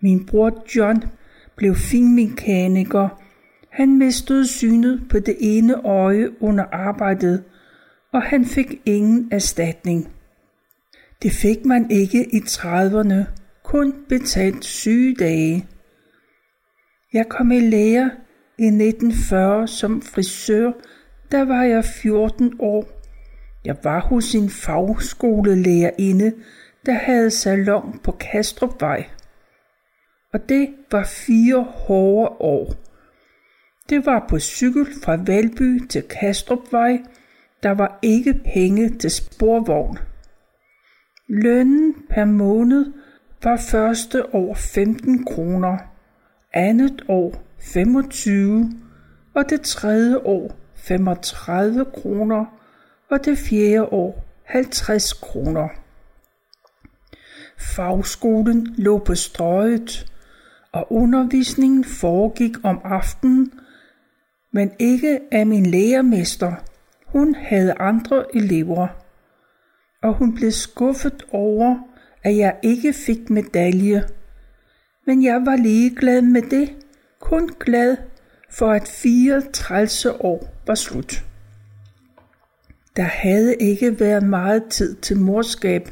Min 0.02 0.26
bror 0.26 0.64
John 0.76 1.04
blev 1.56 1.76
finmekaniker. 1.76 3.22
Han 3.72 3.98
mistede 3.98 4.48
synet 4.48 5.06
på 5.10 5.20
det 5.20 5.38
ene 5.40 5.86
øje 5.86 6.42
under 6.42 6.64
arbejdet, 6.72 7.44
og 8.14 8.22
han 8.22 8.46
fik 8.46 8.82
ingen 8.86 9.30
erstatning. 9.32 10.12
Det 11.24 11.32
fik 11.32 11.66
man 11.66 11.92
ikke 11.92 12.36
i 12.36 12.38
30'erne, 12.38 13.16
kun 13.64 13.94
betalt 14.10 14.66
sygedage. 14.66 15.68
Jeg 17.14 17.30
kom 17.30 17.52
i 17.52 17.60
lære 17.60 18.12
i 18.58 18.66
1940 18.66 19.68
som 19.68 20.02
frisør, 20.02 20.72
der 21.32 21.46
var 21.46 21.64
jeg 21.64 21.86
14 21.86 22.56
år. 22.60 22.88
Jeg 23.66 23.76
var 23.84 24.00
hos 24.00 24.36
en 24.36 24.50
fagskolelærerinde, 24.50 26.34
der 26.86 26.94
havde 26.94 27.32
salon 27.32 28.00
på 28.04 28.12
Kastrupvej. 28.12 29.06
Og 30.34 30.50
det 30.50 30.70
var 30.92 31.04
fire 31.04 31.64
hårde 31.64 32.30
år. 32.40 32.74
Det 33.90 34.06
var 34.06 34.26
på 34.30 34.40
cykel 34.40 34.88
fra 35.04 35.16
Valby 35.16 35.88
til 35.88 36.02
Kastrupvej. 36.02 37.02
Der 37.64 37.72
var 37.72 38.00
ikke 38.02 38.34
penge 38.54 38.90
til 38.90 39.12
sporvogn. 39.12 39.98
Lønnen 41.28 41.96
per 42.10 42.26
måned 42.26 42.94
var 43.44 43.58
første 43.58 44.36
år 44.36 44.54
15 44.54 45.26
kroner, 45.26 45.78
andet 46.54 47.06
år 47.08 47.44
25 47.64 48.72
og 49.36 49.50
det 49.50 49.62
tredje 49.62 50.18
år 50.18 50.56
35 50.76 51.86
kroner 51.86 52.46
og 53.10 53.26
det 53.26 53.38
fjerde 53.38 53.86
år 53.86 54.26
50 54.44 55.14
kroner. 55.14 55.70
Fagskolen 57.58 58.76
lå 58.78 58.98
på 58.98 59.16
strøget, 59.16 60.14
og 60.72 60.94
undervisningen 60.94 61.84
foregik 61.84 62.52
om 62.64 62.82
aftenen, 62.84 63.52
men 64.52 64.72
ikke 64.80 65.20
af 65.32 65.48
min 65.48 65.66
lærermester. 65.66 66.54
Hun 67.06 67.36
havde 67.36 67.74
andre 67.80 68.36
elever, 68.36 68.88
og 70.04 70.14
hun 70.14 70.36
blev 70.36 70.52
skuffet 70.52 71.26
over, 71.32 71.78
at 72.24 72.38
jeg 72.38 72.56
ikke 72.64 72.94
fik 72.94 73.30
medalje. 73.30 74.04
Men 75.06 75.24
jeg 75.24 75.42
var 75.46 75.56
ligeglad 75.56 76.22
med 76.22 76.42
det, 76.42 76.70
kun 77.24 77.50
glad 77.60 77.98
for 78.50 78.72
at 78.72 78.88
fire 78.88 79.42
trælse 79.54 80.22
år 80.22 80.54
var 80.68 80.76
slut. 80.76 81.24
Der 82.96 83.04
havde 83.04 83.56
ikke 83.56 84.00
været 84.00 84.24
meget 84.24 84.64
tid 84.70 84.96
til 84.96 85.18
morskab. 85.18 85.90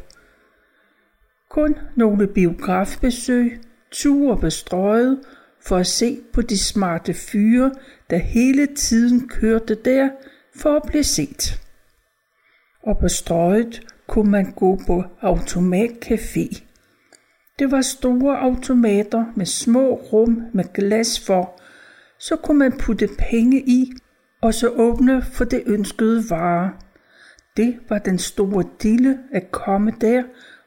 Kun 1.49 1.75
nogle 1.95 2.27
biografbesøg, 2.27 3.61
ture 3.91 4.37
på 4.37 4.49
strøget 4.49 5.19
for 5.61 5.77
at 5.77 5.87
se 5.87 6.19
på 6.33 6.41
de 6.41 6.57
smarte 6.57 7.13
fyre, 7.13 7.71
der 8.09 8.17
hele 8.17 8.67
tiden 8.67 9.29
kørte 9.29 9.75
der 9.75 10.09
for 10.55 10.75
at 10.75 10.83
blive 10.87 11.03
set. 11.03 11.61
Og 12.83 12.97
på 12.97 13.07
strøget 13.07 13.81
kunne 14.07 14.31
man 14.31 14.51
gå 14.51 14.79
på 14.87 15.03
automatcafé. 15.21 16.70
Det 17.61 17.71
var 17.71 17.81
store 17.81 18.39
automater 18.39 19.25
med 19.35 19.45
små 19.45 19.93
rum 19.93 20.41
med 20.53 20.73
glas 20.73 21.19
for, 21.19 21.61
så 22.19 22.35
kunne 22.35 22.59
man 22.59 22.77
putte 22.77 23.07
penge 23.19 23.61
i 23.61 23.93
og 24.41 24.53
så 24.53 24.69
åbne 24.69 25.21
for 25.21 25.45
det 25.45 25.63
ønskede 25.65 26.23
vare. 26.29 26.71
Det 27.57 27.79
var 27.89 27.97
den 27.97 28.19
store 28.19 28.63
dille 28.83 29.19
at 29.31 29.51
komme 29.51 29.93
der 30.01 30.23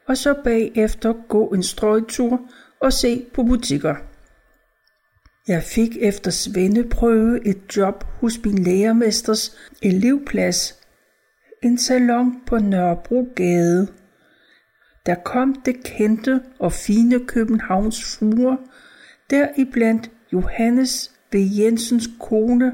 og 0.07 0.17
så 0.17 0.35
bagefter 0.43 1.13
gå 1.29 1.47
en 1.47 1.63
strøgtur 1.63 2.39
og 2.81 2.93
se 2.93 3.25
på 3.33 3.43
butikker. 3.43 3.95
Jeg 5.47 5.63
fik 5.63 5.97
efter 6.01 6.31
svendeprøve 6.31 7.47
et 7.47 7.77
job 7.77 8.03
hos 8.03 8.39
min 8.45 8.63
lærermesters 8.63 9.57
elevplads, 9.81 10.79
en 11.63 11.77
salon 11.77 12.35
på 12.47 12.57
Nørrebrogade. 12.57 13.87
Der 15.05 15.15
kom 15.15 15.55
det 15.55 15.83
kendte 15.83 16.41
og 16.59 16.71
fine 16.71 17.25
Københavns 17.25 18.17
fruer, 18.17 18.55
deriblandt 19.29 20.11
Johannes 20.33 21.11
V. 21.33 21.35
Jensens 21.35 22.09
kone. 22.19 22.73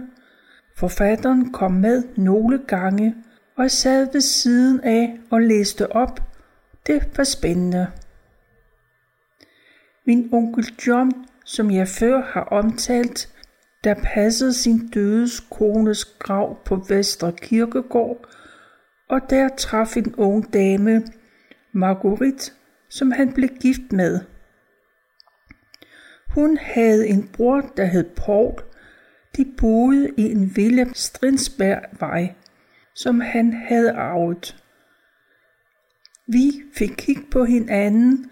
Forfatteren 0.77 1.51
kom 1.51 1.71
med 1.71 2.03
nogle 2.17 2.59
gange 2.67 3.15
og 3.57 3.71
sad 3.71 4.11
ved 4.11 4.21
siden 4.21 4.79
af 4.79 5.19
og 5.29 5.41
læste 5.41 5.91
op. 5.91 6.21
Det 6.87 7.17
var 7.17 7.23
spændende. 7.23 7.87
Min 10.07 10.29
onkel 10.31 10.73
John, 10.87 11.11
som 11.45 11.71
jeg 11.71 11.87
før 11.87 12.21
har 12.21 12.41
omtalt, 12.43 13.29
der 13.83 13.93
passede 14.03 14.53
sin 14.53 14.87
dødes 14.87 15.39
kones 15.39 16.05
grav 16.05 16.57
på 16.65 16.75
Vestre 16.75 17.31
Kirkegård, 17.31 18.25
og 19.09 19.21
der 19.29 19.49
traf 19.57 19.97
en 19.97 20.15
ung 20.15 20.53
dame, 20.53 21.03
Marguerite, 21.73 22.51
som 22.89 23.11
han 23.11 23.33
blev 23.33 23.49
gift 23.49 23.91
med. 23.91 24.19
Hun 26.27 26.57
havde 26.57 27.07
en 27.07 27.27
bror, 27.33 27.61
der 27.77 27.85
hed 27.85 28.03
Paul. 28.03 28.53
De 29.37 29.45
boede 29.57 30.09
i 30.17 30.21
en 30.21 30.55
villa 30.55 30.85
Strinsbergvej, 30.93 32.33
som 32.95 33.19
han 33.19 33.53
havde 33.53 33.91
arvet. 33.91 34.63
Vi 36.27 36.61
fik 36.73 36.93
kig 36.97 37.17
på 37.31 37.45
hinanden 37.45 38.31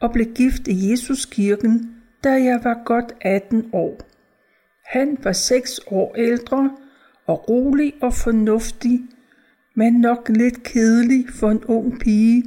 og 0.00 0.12
blev 0.12 0.26
gift 0.34 0.68
i 0.68 0.90
Jesuskirken, 0.90 2.02
da 2.24 2.30
jeg 2.30 2.60
var 2.64 2.82
godt 2.84 3.12
18 3.20 3.70
år. 3.72 4.00
Han 4.84 5.18
var 5.22 5.32
seks 5.32 5.80
år 5.86 6.14
ældre 6.16 6.76
og 7.26 7.48
rolig 7.48 7.94
og 8.02 8.14
fornuftig, 8.14 9.00
men 9.74 9.92
nok 9.92 10.28
lidt 10.28 10.62
kedelig 10.62 11.28
for 11.30 11.50
en 11.50 11.64
ung 11.64 12.00
pige, 12.00 12.44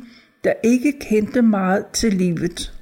ikke 0.64 1.00
kendte 1.00 1.42
meget 1.42 1.86
til 1.94 2.14
livet. 2.14 2.74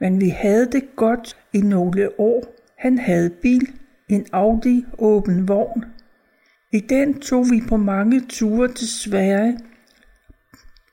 Men 0.00 0.20
vi 0.20 0.28
havde 0.28 0.72
det 0.72 0.82
godt 0.96 1.36
i 1.52 1.60
nogle 1.60 2.20
år. 2.20 2.54
Han 2.78 2.98
havde 2.98 3.30
bil, 3.42 3.68
en 4.08 4.26
Audi 4.32 4.84
åben 4.98 5.48
vogn. 5.48 5.84
I 6.72 6.80
den 6.80 7.20
tog 7.20 7.46
vi 7.50 7.62
på 7.68 7.76
mange 7.76 8.20
ture 8.28 8.68
til 8.68 8.88
Sverige, 8.88 9.58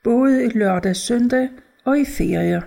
både 0.04 0.44
i 0.44 0.48
lørdag 0.48 0.90
og 0.90 0.96
søndag 0.96 1.48
og 1.84 1.98
i 1.98 2.04
ferier. 2.04 2.62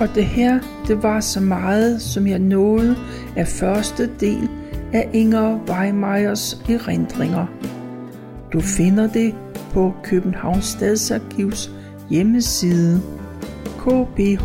Og 0.00 0.14
det 0.14 0.24
her, 0.24 0.60
det 0.88 1.02
var 1.02 1.20
så 1.20 1.40
meget, 1.40 2.02
som 2.02 2.26
jeg 2.26 2.38
nåede 2.38 2.96
af 3.36 3.46
første 3.48 4.10
del 4.20 4.48
af 4.92 5.10
Inger 5.12 5.58
Weimeyers 5.68 6.70
erindringer. 6.70 7.73
Du 8.54 8.60
finder 8.60 9.06
det 9.06 9.34
på 9.72 9.94
Københavns 10.02 10.64
Stadsarkivs 10.64 11.70
hjemmeside 12.10 13.00
kbharkiv.dk 13.78 14.44